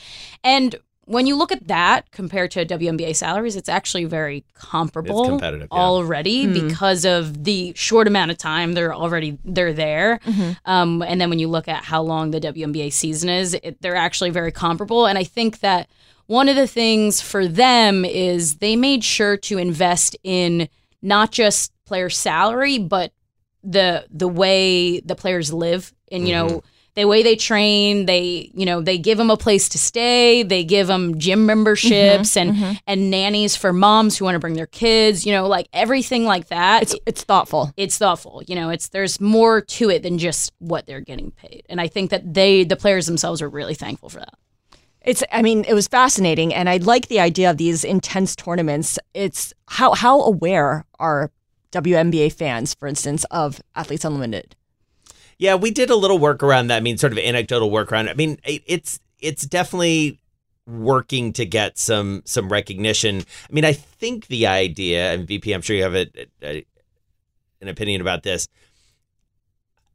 And 0.43 0.75
when 1.07 1.25
you 1.25 1.37
look 1.37 1.53
at 1.53 1.69
that 1.69 2.11
compared 2.11 2.51
to 2.51 2.65
WNBA 2.65 3.15
salaries, 3.15 3.55
it's 3.55 3.69
actually 3.69 4.03
very 4.03 4.43
comparable 4.53 5.21
It's 5.21 5.29
competitive, 5.29 5.69
yeah. 5.71 5.77
already 5.77 6.45
hmm. 6.45 6.67
because 6.67 7.05
of 7.05 7.45
the 7.45 7.71
short 7.75 8.07
amount 8.07 8.31
of 8.31 8.37
time 8.37 8.73
they're 8.73 8.93
already 8.93 9.37
they're 9.45 9.71
there. 9.71 10.19
Mm-hmm. 10.25 10.51
Um, 10.69 11.01
and 11.01 11.19
then 11.19 11.29
when 11.29 11.39
you 11.39 11.47
look 11.47 11.69
at 11.69 11.85
how 11.85 12.01
long 12.01 12.31
the 12.31 12.41
WNBA 12.41 12.91
season 12.91 13.29
is, 13.29 13.53
it, 13.53 13.81
they're 13.81 13.95
actually 13.95 14.31
very 14.31 14.51
comparable. 14.51 15.07
And 15.07 15.17
I 15.17 15.23
think 15.23 15.61
that 15.61 15.89
one 16.25 16.49
of 16.49 16.57
the 16.57 16.67
things 16.67 17.21
for 17.21 17.47
them 17.47 18.03
is 18.03 18.57
they 18.57 18.75
made 18.75 19.01
sure 19.01 19.37
to 19.37 19.57
invest 19.57 20.17
in 20.25 20.67
not 21.01 21.31
just 21.31 21.71
player 21.85 22.09
salary, 22.09 22.79
but 22.79 23.13
the 23.63 24.05
the 24.11 24.27
way 24.27 24.99
the 24.99 25.15
players 25.15 25.53
live 25.53 25.93
and 26.11 26.27
you 26.27 26.35
know 26.35 26.47
mm-hmm. 26.47 26.67
The 26.97 27.07
way 27.07 27.21
they 27.21 27.35
train 27.35 28.05
they 28.07 28.51
you 28.53 28.65
know 28.65 28.81
they 28.81 28.97
give 28.97 29.17
them 29.17 29.29
a 29.29 29.37
place 29.37 29.69
to 29.69 29.77
stay 29.77 30.43
they 30.43 30.63
give 30.63 30.87
them 30.87 31.17
gym 31.17 31.45
memberships 31.45 32.31
mm-hmm, 32.31 32.49
and 32.49 32.57
mm-hmm. 32.57 32.73
and 32.87 33.09
nannies 33.11 33.55
for 33.55 33.71
moms 33.71 34.17
who 34.17 34.25
want 34.25 34.35
to 34.35 34.39
bring 34.39 34.55
their 34.55 34.67
kids 34.67 35.25
you 35.25 35.31
know 35.31 35.47
like 35.47 35.67
everything 35.71 36.25
like 36.25 36.47
that 36.47 36.81
It's 36.81 36.95
it's 37.05 37.23
thoughtful. 37.23 37.71
it's 37.77 37.97
thoughtful 37.97 38.41
you 38.47 38.55
know 38.55 38.69
it's 38.69 38.89
there's 38.89 39.21
more 39.21 39.61
to 39.61 39.89
it 39.89 40.03
than 40.03 40.17
just 40.17 40.51
what 40.57 40.87
they're 40.87 40.99
getting 41.01 41.31
paid 41.31 41.63
and 41.69 41.79
i 41.79 41.87
think 41.87 42.09
that 42.09 42.33
they 42.33 42.63
the 42.63 42.75
players 42.75 43.05
themselves 43.05 43.41
are 43.41 43.49
really 43.49 43.75
thankful 43.75 44.09
for 44.09 44.19
that 44.19 44.33
It's 45.01 45.23
I 45.31 45.41
mean, 45.41 45.63
it 45.65 45.73
was 45.73 45.87
fascinating 45.87 46.53
and 46.53 46.67
I 46.67 46.77
like 46.77 47.07
the 47.07 47.21
idea 47.21 47.49
of 47.49 47.57
these 47.57 47.85
intense 47.85 48.35
tournaments. 48.35 48.99
It's 49.13 49.53
how 49.67 49.93
how 49.93 50.21
aware 50.21 50.83
are 50.99 51.31
WNBA 51.71 52.33
fans, 52.33 52.73
for 52.73 52.87
instance, 52.87 53.23
of 53.31 53.61
Athletes 53.75 54.03
Unlimited? 54.03 54.55
Yeah, 55.39 55.55
we 55.55 55.71
did 55.71 55.89
a 55.89 55.95
little 55.95 56.17
work 56.17 56.41
around 56.41 56.67
that. 56.67 56.77
I 56.77 56.79
mean, 56.79 56.97
sort 56.97 57.13
of 57.13 57.19
anecdotal 57.19 57.69
work 57.69 57.91
around 57.91 58.07
it. 58.07 58.11
I 58.11 58.15
mean, 58.15 58.39
it, 58.43 58.63
it's 58.65 58.99
it's 59.19 59.45
definitely 59.45 60.19
working 60.65 61.31
to 61.33 61.45
get 61.45 61.77
some 61.77 62.23
some 62.25 62.49
recognition. 62.49 63.19
I 63.19 63.53
mean, 63.53 63.65
I 63.65 63.73
think 63.73 64.27
the 64.27 64.47
idea, 64.47 65.13
and 65.13 65.27
VP, 65.27 65.53
I'm 65.53 65.61
sure 65.61 65.75
you 65.75 65.83
have 65.83 65.95
a, 65.95 66.07
a, 66.43 66.65
an 67.61 67.67
opinion 67.67 68.01
about 68.01 68.23
this. 68.23 68.47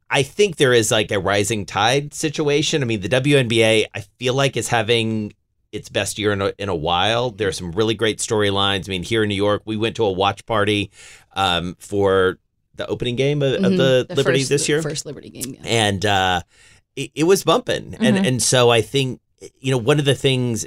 I 0.09 0.23
think 0.23 0.57
there 0.57 0.73
is 0.73 0.91
like 0.91 1.11
a 1.11 1.19
rising 1.19 1.65
tide 1.65 2.13
situation. 2.13 2.81
I 2.81 2.85
mean, 2.85 3.01
the 3.01 3.09
WNBA, 3.09 3.85
I 3.93 3.99
feel 4.19 4.35
like 4.35 4.55
is 4.55 4.67
having 4.67 5.33
its 5.71 5.89
best 5.89 6.19
year 6.19 6.31
in 6.31 6.41
a, 6.41 6.53
in 6.59 6.69
a 6.69 6.75
while. 6.75 7.31
There 7.31 7.47
are 7.47 7.53
some 7.53 7.71
really 7.71 7.95
great 7.95 8.19
storylines. 8.19 8.87
I 8.87 8.91
mean, 8.91 9.01
here 9.01 9.23
in 9.23 9.29
New 9.29 9.35
York, 9.35 9.63
we 9.65 9.75
went 9.75 9.95
to 9.95 10.05
a 10.05 10.11
watch 10.11 10.45
party 10.45 10.91
um, 11.35 11.75
for 11.79 12.37
the 12.75 12.87
opening 12.87 13.15
game 13.15 13.41
of, 13.41 13.59
Mhm. 13.59 13.65
of 13.65 13.71
the, 13.77 14.05
The 14.09 14.15
Liberty 14.15 14.39
first- 14.39 14.49
this 14.49 14.69
year, 14.69 14.81
First 14.81 15.05
Liberty 15.05 15.29
game. 15.29 15.55
Yeah. 15.55 15.67
and 15.67 16.05
uh, 16.05 16.41
it, 16.95 17.11
it 17.15 17.23
was 17.23 17.43
bumping. 17.43 17.95
And 17.99 18.17
Mhm. 18.17 18.27
and 18.27 18.43
so 18.43 18.69
I 18.69 18.81
think 18.81 19.19
you 19.59 19.71
know 19.71 19.77
one 19.77 19.99
of 19.99 20.05
the 20.05 20.15
things 20.15 20.65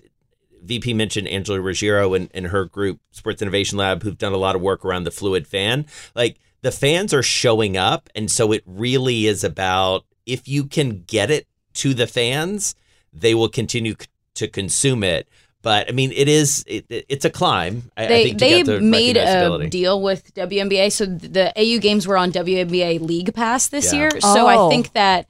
VP 0.63 0.95
mentioned 0.95 1.29
Angela 1.29 1.61
Ruggiero 1.61 2.15
and, 2.15 2.29
and 2.35 2.47
her 2.49 2.65
group 2.65 2.99
Sports 3.13 3.41
Innovation 3.41 3.79
Lab, 3.79 4.03
who've 4.03 4.19
done 4.19 4.33
a 4.33 4.37
lot 4.39 4.57
of 4.57 4.63
work 4.63 4.85
around 4.85 5.05
the 5.05 5.11
fluid 5.13 5.47
fan. 5.47 5.87
Like 6.15 6.39
the 6.63 6.73
fans 6.73 7.15
are 7.15 7.23
showing 7.23 7.77
up, 7.77 8.09
and 8.17 8.31
so 8.31 8.51
it 8.53 8.63
really 8.67 9.27
is 9.27 9.45
about 9.45 10.05
if 10.27 10.49
you 10.49 10.65
can 10.65 11.05
get 11.07 11.31
it 11.31 11.47
to 11.75 11.95
the 11.95 12.07
fans, 12.09 12.75
they 13.13 13.33
will 13.35 13.49
continue 13.49 13.93
c- 13.99 14.07
to 14.35 14.49
consume 14.49 15.05
it. 15.05 15.29
But 15.67 15.89
I 15.89 15.93
mean, 15.93 16.13
it 16.13 16.29
is 16.29 16.63
it, 16.69 16.87
it- 16.89 17.07
it's 17.09 17.25
a 17.25 17.31
climb. 17.31 17.91
I, 17.97 18.05
I 18.05 18.07
they 18.07 18.25
think 18.27 18.39
to 18.39 18.45
they 18.45 18.57
get 18.59 18.67
the 18.67 18.81
made 18.81 19.17
a 19.17 19.67
deal 19.69 20.01
with 20.01 20.33
WNBA, 20.35 20.93
so 20.93 21.07
the 21.07 21.53
AU 21.57 21.81
games 21.81 22.07
were 22.07 22.17
on 22.17 22.31
WNBA 22.31 23.01
League 23.01 23.35
Pass 23.35 23.67
this 23.67 23.93
Yeah. 23.93 23.99
year. 23.99 24.11
So 24.21 24.47
Oh. 24.47 24.69
I 24.69 24.71
think 24.71 24.93
that 24.93 25.27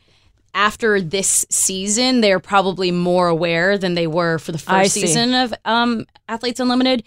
after 0.53 1.01
this 1.01 1.47
season, 1.49 2.21
they're 2.21 2.39
probably 2.39 2.91
more 2.91 3.29
aware 3.29 3.79
than 3.79 3.95
they 3.95 4.07
were 4.07 4.39
for 4.39 4.53
the 4.53 4.63
I 4.67 4.83
first 4.83 4.95
see. 4.95 5.01
season 5.07 5.33
of 5.33 5.55
um, 5.65 6.05
Athletes 6.29 6.61
Unlimited. 6.61 7.03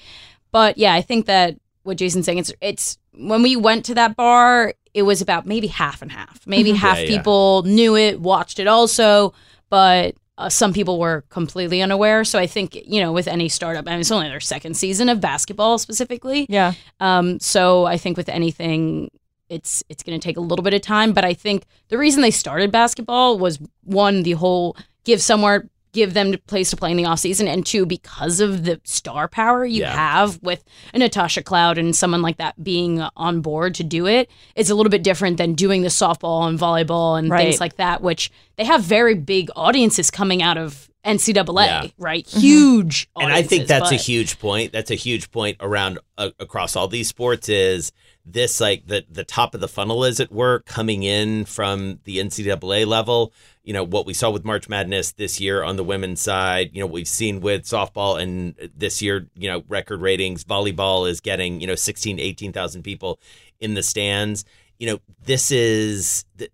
But 0.51 0.79
yeah, 0.79 0.95
I 0.95 1.01
think 1.03 1.27
that 1.27 1.55
what 1.83 1.97
Jason's 1.97 2.25
saying 2.25 2.39
it's 2.39 2.51
it's 2.61 2.97
when 3.13 3.43
we 3.43 3.55
went 3.55 3.85
to 3.85 3.93
that 3.93 4.15
bar, 4.15 4.73
it 4.95 5.03
was 5.03 5.21
about 5.21 5.45
maybe 5.45 5.67
half 5.67 6.01
and 6.01 6.11
half. 6.11 6.47
Maybe 6.47 6.71
half 6.85 6.97
Yeah, 6.97 7.03
yeah. 7.03 7.17
people 7.17 7.61
knew 7.61 7.95
it, 7.95 8.19
watched 8.19 8.57
it 8.57 8.65
also, 8.65 9.33
but 9.69 10.15
uh, 10.39 10.49
some 10.49 10.71
people 10.71 10.97
were 10.97 11.25
completely 11.29 11.81
unaware. 11.81 12.23
So 12.23 12.39
I 12.39 12.47
think 12.47 12.73
you 12.73 13.01
know, 13.01 13.11
with 13.11 13.27
any 13.27 13.49
startup, 13.49 13.87
I 13.87 13.91
mean, 13.91 13.99
it's 13.99 14.09
only 14.09 14.29
their 14.29 14.39
second 14.39 14.75
season 14.75 15.09
of 15.09 15.19
basketball 15.19 15.77
specifically. 15.77 16.45
Yeah. 16.49 16.73
Um, 16.99 17.39
so 17.39 17.85
I 17.85 17.97
think 17.97 18.15
with 18.17 18.29
anything, 18.29 19.11
it's 19.49 19.83
it's 19.89 20.01
going 20.01 20.17
to 20.17 20.23
take 20.23 20.37
a 20.37 20.41
little 20.41 20.63
bit 20.63 20.73
of 20.73 20.81
time. 20.81 21.11
But 21.13 21.25
I 21.25 21.33
think 21.33 21.65
the 21.89 21.97
reason 21.97 22.21
they 22.21 22.31
started 22.31 22.71
basketball 22.71 23.37
was 23.37 23.59
one, 23.83 24.23
the 24.23 24.31
whole 24.31 24.77
give 25.03 25.21
somewhere, 25.21 25.69
give 25.91 26.13
them 26.13 26.33
a 26.33 26.37
place 26.37 26.69
to 26.69 26.75
play 26.77 26.91
in 26.91 26.97
the 26.97 27.05
off 27.05 27.19
season, 27.19 27.47
and 27.47 27.65
two, 27.65 27.85
because 27.85 28.39
of 28.39 28.63
the 28.65 28.79
star 28.83 29.27
power 29.27 29.65
you 29.65 29.81
Yeah. 29.81 29.95
have 29.95 30.39
with 30.43 30.63
a 30.93 30.99
Natasha 30.99 31.41
Cloud 31.41 31.77
and 31.77 31.95
someone 31.95 32.21
like 32.21 32.37
that 32.37 32.63
being 32.63 33.01
on 33.15 33.41
board 33.41 33.73
to 33.75 33.83
do 33.83 34.05
it. 34.05 34.29
It's 34.55 34.69
a 34.69 34.75
little 34.75 34.89
bit 34.91 35.03
different 35.03 35.37
than 35.37 35.53
doing 35.53 35.81
the 35.81 35.87
softball 35.89 36.47
and 36.47 36.59
volleyball 36.59 37.17
and 37.17 37.29
Right. 37.29 37.45
things 37.45 37.59
like 37.59 37.77
that, 37.77 38.01
which 38.01 38.31
they 38.57 38.65
have 38.65 38.83
very 38.83 39.15
big 39.15 39.49
audiences 39.55 40.11
coming 40.11 40.41
out 40.43 40.57
of 40.57 40.89
NCAA, 41.05 41.65
Yeah. 41.65 41.87
right? 41.97 42.27
Huge. 42.27 43.07
and 43.17 43.31
I 43.31 43.41
think 43.41 43.63
audiences, 43.63 43.67
that's 43.69 43.91
a 43.91 43.95
huge 43.95 44.37
point. 44.39 44.71
That's 44.73 44.91
a 44.91 44.95
huge 44.95 45.31
point 45.31 45.57
around 45.59 45.99
uh, 46.17 46.29
across 46.39 46.75
all 46.75 46.87
these 46.89 47.07
sports 47.07 47.47
is 47.49 47.91
this 48.31 48.59
like 48.61 48.87
the 48.87 49.05
the 49.09 49.23
top 49.23 49.53
of 49.55 49.61
the 49.61 49.67
funnel 49.67 50.03
as 50.05 50.19
it 50.19 50.31
were 50.31 50.59
coming 50.59 51.03
in 51.03 51.45
from 51.45 51.99
the 52.03 52.17
NCAA 52.17 52.85
level. 52.85 53.33
You 53.63 53.73
know 53.73 53.83
what 53.83 54.05
we 54.05 54.13
saw 54.13 54.29
with 54.29 54.45
March 54.45 54.67
Madness 54.69 55.11
this 55.13 55.39
year 55.39 55.63
on 55.63 55.75
the 55.75 55.83
women's 55.83 56.21
side. 56.21 56.71
You 56.73 56.81
know 56.81 56.87
we've 56.87 57.07
seen 57.07 57.41
with 57.41 57.63
softball 57.63 58.21
and 58.21 58.55
this 58.75 59.01
year. 59.01 59.27
You 59.35 59.49
know 59.51 59.63
record 59.67 60.01
ratings. 60.01 60.43
Volleyball 60.43 61.09
is 61.09 61.19
getting 61.21 61.61
you 61.61 61.67
know 61.67 61.75
16, 61.75 62.19
18,000 62.19 62.83
people 62.83 63.19
in 63.59 63.73
the 63.73 63.83
stands. 63.83 64.45
You 64.77 64.87
know 64.87 64.99
this 65.25 65.51
is. 65.51 66.25
The, 66.37 66.49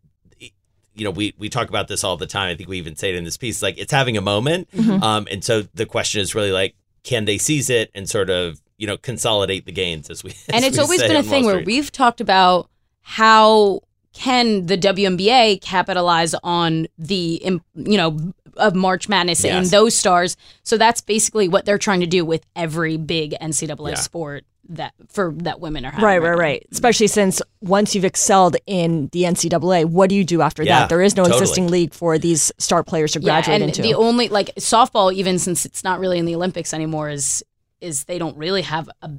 you 0.98 1.04
know, 1.04 1.12
we, 1.12 1.36
we 1.38 1.50
talk 1.50 1.68
about 1.68 1.90
this 1.90 2.06
all 2.06 2.16
the 2.16 2.26
time. 2.26 2.50
I 2.50 2.56
think 2.56 2.70
we 2.70 2.78
even 2.78 2.96
say 2.96 3.10
it 3.10 3.16
in 3.16 3.26
this 3.26 3.36
piece. 3.36 3.62
Like 3.62 3.78
it's 3.78 3.92
having 3.92 4.16
a 4.16 4.22
moment, 4.22 4.72
Mhm. 4.72 5.02
um, 5.04 5.28
and 5.30 5.44
so 5.44 5.64
the 5.74 5.86
question 5.86 6.22
is 6.22 6.34
really 6.34 6.54
like, 6.54 6.74
can 7.04 7.26
they 7.26 7.38
seize 7.38 7.70
it 7.70 7.92
and 7.94 8.10
sort 8.10 8.30
of 8.30 8.62
you 8.78 8.88
know 8.88 8.98
consolidate 8.98 9.66
the 9.66 9.72
gains 9.72 10.10
as 10.10 10.24
we 10.24 10.32
and 10.48 10.58
as 10.58 10.64
it's 10.66 10.78
we 10.78 10.84
always 10.84 11.02
been 11.02 11.16
a 11.16 11.24
thing 11.24 11.46
where 11.46 11.64
we've 11.64 11.92
talked 11.92 12.22
about 12.22 12.70
how 13.02 13.80
can 14.14 14.66
the 14.66 14.78
WNBA 14.78 15.62
capitalize 15.62 16.34
on 16.44 16.88
the 16.98 17.42
you 17.76 17.98
know 17.98 18.18
of 18.58 18.74
March 18.74 19.10
Madness 19.10 19.44
and 19.44 19.66
those 19.66 19.94
stars. 19.94 20.38
So 20.64 20.78
that's 20.78 21.02
basically 21.02 21.50
what 21.50 21.66
they're 21.66 21.78
trying 21.78 22.00
to 22.00 22.06
do 22.08 22.24
with 22.24 22.46
every 22.56 22.96
big 22.96 23.36
NCAA 23.42 23.90
Yeah. 23.90 23.96
sport 23.96 24.46
that 24.70 24.94
for 25.10 25.34
that 25.40 25.60
women 25.60 25.86
are 25.86 25.92
having. 25.92 26.06
Right, 26.06 26.22
right, 26.22 26.32
now. 26.32 26.38
right. 26.40 26.66
Especially 26.72 27.08
since 27.08 27.42
once 27.62 27.94
you've 27.94 28.06
excelled 28.06 28.56
in 28.66 29.10
the 29.12 29.24
NCAA, 29.24 29.84
what 29.86 30.10
do 30.10 30.16
you 30.16 30.24
do 30.24 30.42
after 30.42 30.64
Yeah, 30.64 30.80
that? 30.80 30.90
There 30.90 31.02
is 31.02 31.18
no 31.18 31.24
totally. 31.24 31.42
existing 31.42 31.68
league 31.68 31.94
for 31.94 32.18
these 32.18 32.52
star 32.58 32.82
players 32.84 33.12
to 33.12 33.20
Yeah, 33.20 33.26
graduate 33.26 33.62
and 33.62 33.70
into. 33.70 33.82
the 33.82 33.94
only 33.94 34.30
like 34.30 34.56
softball, 34.56 35.14
even 35.14 35.38
since 35.38 35.66
it's 35.66 35.84
not 35.84 36.00
really 36.00 36.18
in 36.18 36.24
the 36.26 36.36
Olympics 36.36 36.74
anymore, 36.74 37.10
is 37.10 37.44
is 37.86 38.04
they 38.06 38.18
don't 38.20 38.38
really 38.38 38.64
have 38.64 38.90
a 39.02 39.10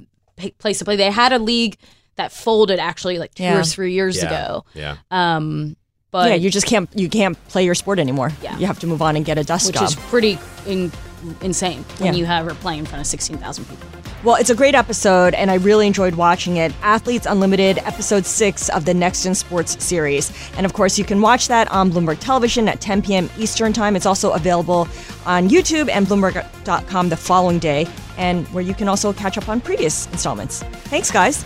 place 0.59 0.79
to 0.79 0.85
play. 0.85 0.95
They 0.95 1.09
had 1.11 1.31
a 1.33 1.39
league 1.39 1.77
that 2.15 2.31
folded 2.31 2.79
actually 2.79 3.17
like 3.19 3.33
two 3.33 3.43
Yeah. 3.43 3.59
or 3.59 3.63
three 3.63 3.93
years 3.93 4.17
Yeah. 4.17 4.25
ago. 4.27 4.65
yeah 4.73 4.97
Um, 5.11 5.75
but 6.11 6.29
yeah, 6.29 6.35
you 6.35 6.49
just 6.49 6.65
can't 6.67 6.89
you 6.95 7.09
can't 7.09 7.37
play 7.49 7.63
your 7.65 7.75
sport 7.75 7.99
anymore. 7.99 8.31
Yeah. 8.41 8.57
You 8.57 8.65
have 8.67 8.79
to 8.79 8.87
move 8.87 9.01
on 9.01 9.15
and 9.15 9.25
get 9.25 9.37
a 9.37 9.43
desk 9.43 9.67
which 9.67 9.75
job. 9.75 9.83
Which 9.89 9.97
is 9.97 10.03
pretty 10.09 10.39
in, 10.65 10.91
insane 11.41 11.83
when 11.99 12.13
Yeah. 12.13 12.19
you 12.19 12.25
have 12.25 12.45
her 12.45 12.53
playing 12.55 12.79
in 12.79 12.85
front 12.85 13.01
of 13.01 13.07
16,000 13.07 13.65
people. 13.65 13.87
Well, 14.23 14.35
it's 14.35 14.49
a 14.49 14.55
great 14.55 14.73
episode, 14.73 15.35
and 15.35 15.51
I 15.51 15.55
really 15.55 15.85
enjoyed 15.85 16.15
watching 16.15 16.57
it. 16.57 16.73
Athletes 16.81 17.27
Unlimited, 17.27 17.77
episode 17.79 18.25
six 18.25 18.67
of 18.69 18.83
the 18.83 18.93
Next 18.93 19.27
in 19.27 19.35
Sports 19.35 19.81
series. 19.83 20.33
And 20.57 20.65
of 20.65 20.73
course, 20.73 20.97
you 20.97 21.05
can 21.05 21.21
watch 21.21 21.47
that 21.49 21.71
on 21.71 21.91
Bloomberg 21.91 22.19
Television 22.19 22.67
at 22.67 22.81
10 22.81 23.03
p.m. 23.03 23.29
Eastern 23.37 23.73
Time. 23.73 23.95
It's 23.95 24.07
also 24.07 24.31
available 24.31 24.87
on 25.27 25.49
YouTube 25.49 25.89
and 25.89 26.07
Bloomberg.com 26.07 27.09
the 27.09 27.15
following 27.15 27.59
day, 27.59 27.87
and 28.17 28.47
where 28.47 28.63
you 28.63 28.73
can 28.73 28.87
also 28.87 29.13
catch 29.13 29.37
up 29.37 29.47
on 29.49 29.61
previous 29.61 30.07
installments. 30.07 30.63
Thanks, 30.89 31.11
guys. 31.11 31.45